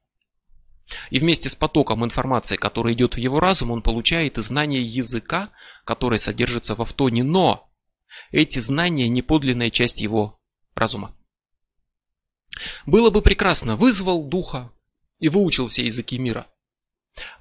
И 1.09 1.19
вместе 1.19 1.49
с 1.49 1.55
потоком 1.55 2.03
информации, 2.03 2.57
который 2.57 2.93
идет 2.93 3.15
в 3.15 3.17
его 3.17 3.39
разум, 3.39 3.71
он 3.71 3.81
получает 3.81 4.37
знание 4.37 4.83
языка, 4.83 5.49
который 5.85 6.19
содержится 6.19 6.75
в 6.75 6.81
автоне, 6.81 7.23
но 7.23 7.69
эти 8.31 8.59
знания 8.59 9.07
не 9.09 9.21
подлинная 9.21 9.69
часть 9.69 10.01
его 10.01 10.39
разума. 10.75 11.15
Было 12.85 13.09
бы 13.09 13.21
прекрасно, 13.21 13.75
вызвал 13.75 14.27
духа 14.27 14.71
и 15.19 15.29
выучил 15.29 15.67
все 15.67 15.85
языки 15.85 16.17
мира. 16.17 16.47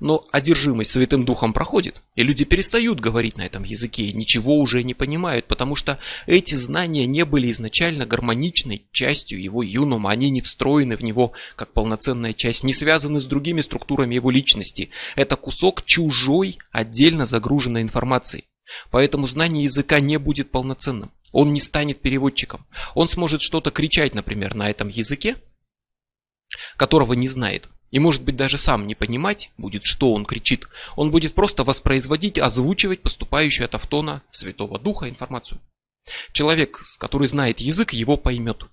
Но 0.00 0.24
одержимость 0.32 0.90
Святым 0.90 1.24
Духом 1.24 1.52
проходит, 1.52 2.02
и 2.14 2.22
люди 2.22 2.44
перестают 2.44 3.00
говорить 3.00 3.36
на 3.36 3.46
этом 3.46 3.64
языке 3.64 4.04
и 4.04 4.12
ничего 4.12 4.58
уже 4.58 4.82
не 4.82 4.92
понимают, 4.92 5.46
потому 5.46 5.76
что 5.76 5.98
эти 6.26 6.54
знания 6.54 7.06
не 7.06 7.24
были 7.24 7.50
изначально 7.50 8.04
гармоничной 8.04 8.86
частью 8.92 9.40
его 9.40 9.62
юнума, 9.62 10.10
они 10.10 10.28
не 10.30 10.42
встроены 10.42 10.96
в 10.96 11.02
него 11.02 11.32
как 11.56 11.72
полноценная 11.72 12.34
часть, 12.34 12.64
не 12.64 12.74
связаны 12.74 13.18
с 13.18 13.26
другими 13.26 13.62
структурами 13.62 14.14
его 14.14 14.30
личности. 14.30 14.90
Это 15.16 15.36
кусок 15.36 15.84
чужой, 15.84 16.58
отдельно 16.70 17.24
загруженной 17.24 17.82
информации. 17.82 18.44
Поэтому 18.90 19.26
знание 19.26 19.64
языка 19.64 20.00
не 20.00 20.18
будет 20.18 20.50
полноценным. 20.50 21.12
Он 21.32 21.52
не 21.52 21.60
станет 21.60 22.00
переводчиком. 22.02 22.66
Он 22.94 23.08
сможет 23.08 23.40
что-то 23.40 23.70
кричать, 23.70 24.14
например, 24.14 24.54
на 24.54 24.70
этом 24.70 24.88
языке, 24.88 25.36
которого 26.76 27.14
не 27.14 27.28
знает. 27.28 27.70
И 27.92 27.98
может 27.98 28.24
быть 28.24 28.36
даже 28.36 28.58
сам 28.58 28.86
не 28.86 28.94
понимать 28.94 29.50
будет, 29.58 29.84
что 29.84 30.14
он 30.14 30.24
кричит. 30.24 30.66
Он 30.96 31.10
будет 31.10 31.34
просто 31.34 31.62
воспроизводить, 31.62 32.38
озвучивать 32.38 33.02
поступающую 33.02 33.66
от 33.66 33.74
автона 33.74 34.22
Святого 34.30 34.80
Духа 34.80 35.08
информацию. 35.08 35.60
Человек, 36.32 36.82
который 36.98 37.28
знает 37.28 37.60
язык, 37.60 37.92
его 37.92 38.16
поймет. 38.16 38.64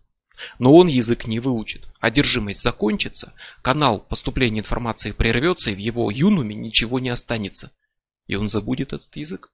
Но 0.58 0.74
он 0.74 0.88
язык 0.88 1.28
не 1.28 1.42
выучит. 1.42 1.90
Одержимость 2.00 2.62
закончится, 2.62 3.34
канал 3.62 4.00
поступления 4.00 4.62
информации 4.62 5.12
прервется, 5.12 5.70
и 5.72 5.76
в 5.76 5.80
его 5.80 6.10
юнуме 6.10 6.56
ничего 6.56 6.98
не 7.00 7.10
останется. 7.10 7.72
И 8.28 8.36
он 8.36 8.48
забудет 8.48 8.94
этот 8.94 9.14
язык. 9.18 9.52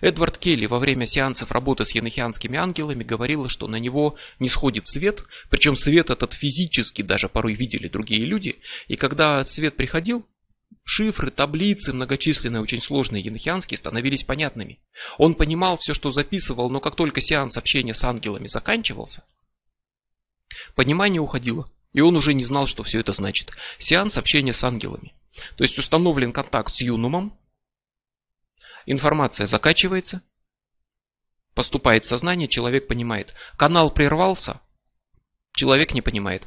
Эдвард 0.00 0.38
Келли 0.38 0.66
во 0.66 0.78
время 0.78 1.04
сеансов 1.06 1.50
работы 1.52 1.84
с 1.84 1.94
енохианскими 1.94 2.58
ангелами 2.58 3.04
говорил, 3.04 3.48
что 3.48 3.68
на 3.68 3.76
него 3.76 4.16
не 4.38 4.48
сходит 4.48 4.86
свет, 4.86 5.24
причем 5.50 5.76
свет 5.76 6.10
этот 6.10 6.32
физически 6.32 7.02
даже 7.02 7.28
порой 7.28 7.54
видели 7.54 7.88
другие 7.88 8.24
люди, 8.24 8.58
и 8.88 8.96
когда 8.96 9.44
свет 9.44 9.76
приходил, 9.76 10.26
шифры, 10.82 11.30
таблицы, 11.30 11.92
многочисленные, 11.92 12.62
очень 12.62 12.80
сложные 12.80 13.22
енохианские 13.22 13.76
становились 13.76 14.24
понятными. 14.24 14.80
Он 15.18 15.34
понимал 15.34 15.76
все, 15.76 15.92
что 15.92 16.10
записывал, 16.10 16.70
но 16.70 16.80
как 16.80 16.96
только 16.96 17.20
сеанс 17.20 17.56
общения 17.56 17.94
с 17.94 18.02
ангелами 18.02 18.46
заканчивался, 18.46 19.24
понимание 20.74 21.20
уходило, 21.20 21.70
и 21.92 22.00
он 22.00 22.16
уже 22.16 22.34
не 22.34 22.44
знал, 22.44 22.66
что 22.66 22.82
все 22.82 23.00
это 23.00 23.12
значит. 23.12 23.50
Сеанс 23.78 24.16
общения 24.16 24.52
с 24.52 24.64
ангелами. 24.64 25.12
То 25.56 25.64
есть 25.64 25.78
установлен 25.78 26.32
контакт 26.32 26.74
с 26.74 26.80
юнумом, 26.80 27.38
Информация 28.86 29.46
закачивается, 29.46 30.22
поступает 31.54 32.04
в 32.04 32.08
сознание, 32.08 32.46
человек 32.46 32.86
понимает. 32.86 33.34
Канал 33.56 33.90
прервался, 33.90 34.60
человек 35.52 35.92
не 35.92 36.02
понимает. 36.02 36.46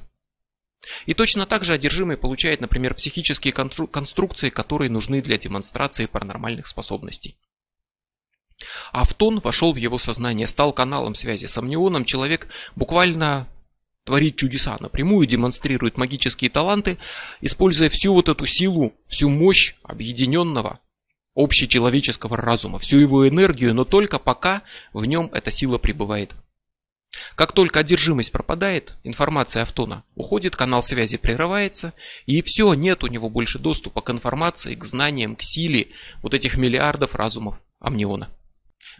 И 1.05 1.13
точно 1.13 1.45
так 1.45 1.65
же 1.65 1.73
одержимый 1.73 2.15
получает, 2.15 2.61
например, 2.61 2.95
психические 2.95 3.51
конструкции, 3.51 4.49
которые 4.49 4.89
нужны 4.89 5.21
для 5.21 5.37
демонстрации 5.37 6.05
паранормальных 6.05 6.67
способностей. 6.67 7.37
Автон 8.93 9.39
вошел 9.39 9.73
в 9.73 9.77
его 9.77 9.97
сознание, 9.97 10.47
стал 10.47 10.71
каналом 10.71 11.15
связи 11.15 11.45
с 11.45 11.57
амнионом. 11.57 12.05
Человек 12.05 12.47
буквально 12.75 13.49
творит 14.05 14.37
чудеса, 14.37 14.77
напрямую 14.79 15.27
демонстрирует 15.27 15.97
магические 15.97 16.49
таланты, 16.49 16.97
используя 17.41 17.89
всю 17.89 18.13
вот 18.13 18.29
эту 18.29 18.45
силу, 18.45 18.93
всю 19.07 19.29
мощь 19.29 19.75
объединенного 19.83 20.79
общечеловеческого 21.35 22.37
разума, 22.37 22.79
всю 22.79 22.99
его 22.99 23.27
энергию, 23.27 23.73
но 23.73 23.85
только 23.85 24.19
пока 24.19 24.63
в 24.93 25.05
нем 25.05 25.29
эта 25.33 25.51
сила 25.51 25.77
пребывает. 25.77 26.35
Как 27.35 27.53
только 27.53 27.79
одержимость 27.79 28.31
пропадает, 28.31 28.95
информация 29.03 29.63
автона 29.63 30.03
уходит, 30.15 30.55
канал 30.55 30.83
связи 30.83 31.17
прерывается, 31.17 31.93
и 32.25 32.41
все, 32.41 32.73
нет 32.73 33.03
у 33.03 33.07
него 33.07 33.29
больше 33.29 33.57
доступа 33.57 34.01
к 34.01 34.09
информации, 34.11 34.75
к 34.75 34.83
знаниям, 34.83 35.35
к 35.35 35.41
силе 35.41 35.89
вот 36.21 36.33
этих 36.33 36.57
миллиардов 36.57 37.15
разумов 37.15 37.59
амниона. 37.79 38.29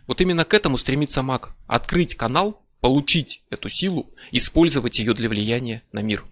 Вот 0.07 0.21
именно 0.21 0.43
к 0.43 0.53
этому 0.53 0.77
стремится 0.77 1.21
маг. 1.21 1.55
Открыть 1.67 2.15
канал, 2.15 2.63
получить 2.81 3.43
эту 3.49 3.69
силу, 3.69 4.11
использовать 4.31 4.97
ее 4.97 5.13
для 5.13 5.29
влияния 5.29 5.83
на 5.91 6.01
мир. 6.01 6.25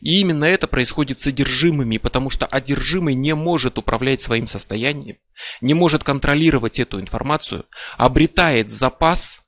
И 0.00 0.20
именно 0.20 0.44
это 0.44 0.66
происходит 0.66 1.20
с 1.20 1.26
одержимыми, 1.26 1.98
потому 1.98 2.30
что 2.30 2.46
одержимый 2.46 3.14
не 3.14 3.34
может 3.34 3.78
управлять 3.78 4.20
своим 4.20 4.46
состоянием, 4.46 5.18
не 5.60 5.74
может 5.74 6.02
контролировать 6.02 6.80
эту 6.80 7.00
информацию, 7.00 7.66
обретает 7.96 8.70
запас 8.70 9.42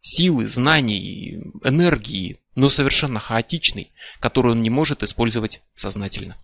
силы, 0.00 0.46
знаний, 0.46 1.40
энергии, 1.64 2.40
но 2.54 2.68
совершенно 2.68 3.18
хаотичный, 3.18 3.92
который 4.20 4.52
он 4.52 4.62
не 4.62 4.70
может 4.70 5.02
использовать 5.02 5.62
сознательно. 5.74 6.36